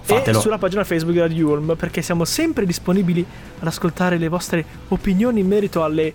Fatelo. 0.00 0.40
sulla 0.40 0.58
pagina 0.58 0.84
Facebook 0.84 1.12
di 1.12 1.20
Radio 1.20 1.36
Yulm, 1.48 1.74
perché 1.76 2.02
siamo 2.02 2.24
sempre 2.24 2.64
disponibili 2.64 3.26
ad 3.58 3.66
ascoltare 3.66 4.16
le 4.16 4.28
vostre 4.28 4.64
opinioni 4.88 5.40
in 5.40 5.48
merito 5.48 5.82
alle 5.82 6.12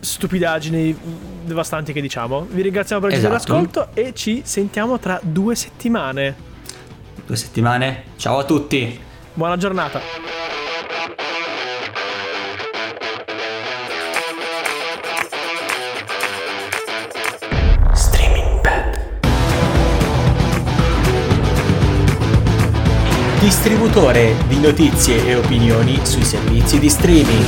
stupidaggini 0.00 0.96
devastanti 1.44 1.92
che 1.92 2.00
diciamo. 2.00 2.46
Vi 2.50 2.62
ringraziamo 2.62 3.00
per 3.02 3.10
il 3.12 3.18
Esatto. 3.18 3.34
ascolto 3.34 3.88
e 3.94 4.12
ci 4.14 4.42
sentiamo 4.44 4.98
tra 4.98 5.20
due 5.22 5.54
settimane. 5.54 6.34
Due 7.26 7.36
settimane. 7.36 8.04
Ciao 8.16 8.38
a 8.38 8.44
tutti. 8.44 8.98
Buona 9.34 9.56
giornata. 9.56 10.00
Distributore 23.40 24.34
di 24.48 24.60
notizie 24.60 25.26
e 25.26 25.34
opinioni 25.36 25.98
sui 26.04 26.24
servizi 26.24 26.78
di 26.78 26.90
streaming. 26.90 27.44